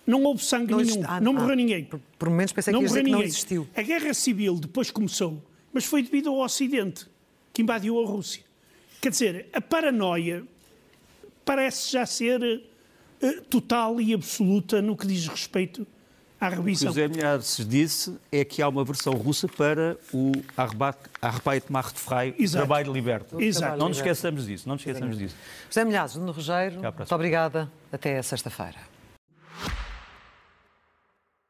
não 0.04 0.24
houve 0.24 0.44
sangue 0.44 0.72
não 0.72 0.80
nenhum, 0.80 1.02
ah, 1.06 1.20
não 1.20 1.32
morreu 1.32 1.52
ah, 1.52 1.56
ninguém. 1.56 1.84
Por, 1.84 2.00
por 2.18 2.28
menos 2.28 2.52
pensei 2.52 2.72
não 2.72 2.80
que, 2.80 2.88
morreu 2.88 3.04
ninguém. 3.04 3.20
não 3.20 3.24
existiu. 3.24 3.68
A 3.76 3.82
guerra 3.82 4.12
civil 4.12 4.56
depois 4.58 4.90
começou, 4.90 5.40
mas 5.72 5.84
foi 5.84 6.02
devido 6.02 6.28
ao 6.28 6.40
Ocidente, 6.40 7.06
que 7.52 7.62
invadiu 7.62 8.02
a 8.02 8.04
Rússia. 8.04 8.42
Quer 9.00 9.10
dizer, 9.10 9.48
a 9.52 9.60
paranoia 9.60 10.42
parece 11.44 11.92
já 11.92 12.04
ser 12.04 12.42
uh, 13.22 13.42
total 13.42 14.00
e 14.00 14.12
absoluta 14.12 14.82
no 14.82 14.96
que 14.96 15.06
diz 15.06 15.28
respeito 15.28 15.86
à 16.40 16.48
revisão. 16.48 16.90
O 16.90 16.94
que 16.94 17.00
José 17.00 17.08
Milhares 17.08 17.66
disse 17.68 18.16
é 18.30 18.44
que 18.44 18.62
há 18.62 18.68
uma 18.68 18.84
versão 18.84 19.12
russa 19.14 19.48
para 19.48 19.96
o 20.12 20.32
Arbeit 20.56 21.64
macht 21.68 21.98
frei, 21.98 22.32
trabalho 22.32 22.92
liberta. 22.92 23.42
Exato. 23.42 23.78
Não 23.78 23.88
nos 23.88 23.98
esqueçamos 23.98 24.46
disso, 24.46 24.68
não 24.68 24.74
nos 24.74 24.82
esqueçamos 24.86 25.18
disso. 25.18 25.34
José 25.68 25.84
Milhares, 25.84 26.14
Nuno 26.16 26.32
Rogério, 26.32 26.80
muito 26.80 27.14
obrigada. 27.14 27.70
Até 27.92 28.20
sexta-feira. 28.22 28.96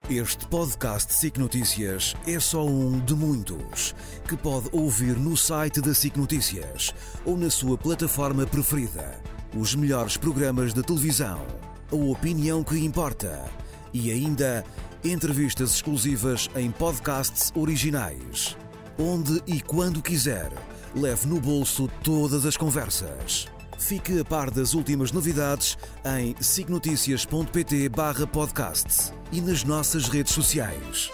Este 0.09 0.47
podcast 0.47 1.13
SIC 1.13 1.37
Notícias 1.37 2.15
é 2.29 2.39
só 2.39 2.65
um 2.65 3.01
de 3.01 3.13
muitos 3.13 3.93
que 4.29 4.37
pode 4.37 4.69
ouvir 4.71 5.17
no 5.17 5.37
site 5.37 5.81
da 5.81 5.93
SIC 5.93 6.17
Notícias 6.17 6.95
ou 7.25 7.37
na 7.37 7.51
sua 7.51 7.77
plataforma 7.77 8.47
preferida. 8.47 9.21
Os 9.53 9.75
melhores 9.75 10.17
programas 10.17 10.73
de 10.73 10.81
televisão, 10.81 11.45
a 11.91 11.97
opinião 11.97 12.63
que 12.63 12.79
importa 12.79 13.51
e 13.97 14.13
ainda 14.13 14.63
entrevistas 15.03 15.73
exclusivas 15.73 16.51
em 16.55 16.71
podcasts 16.71 17.51
originais. 17.55 18.55
Onde 18.99 19.43
e 19.47 19.63
quando 19.63 20.03
quiser, 20.03 20.53
leve 20.95 21.27
no 21.27 21.41
bolso 21.41 21.89
todas 22.03 22.45
as 22.45 22.59
conversas. 22.59 23.47
Fique 23.79 24.21
a 24.21 24.25
par 24.25 24.51
das 24.51 24.75
últimas 24.75 25.13
novidades 25.13 25.79
em 26.19 26.37
signoticias.pt/podcast 26.41 29.15
e 29.33 29.41
nas 29.41 29.65
nossas 29.65 30.09
redes 30.09 30.35
sociais. 30.35 31.11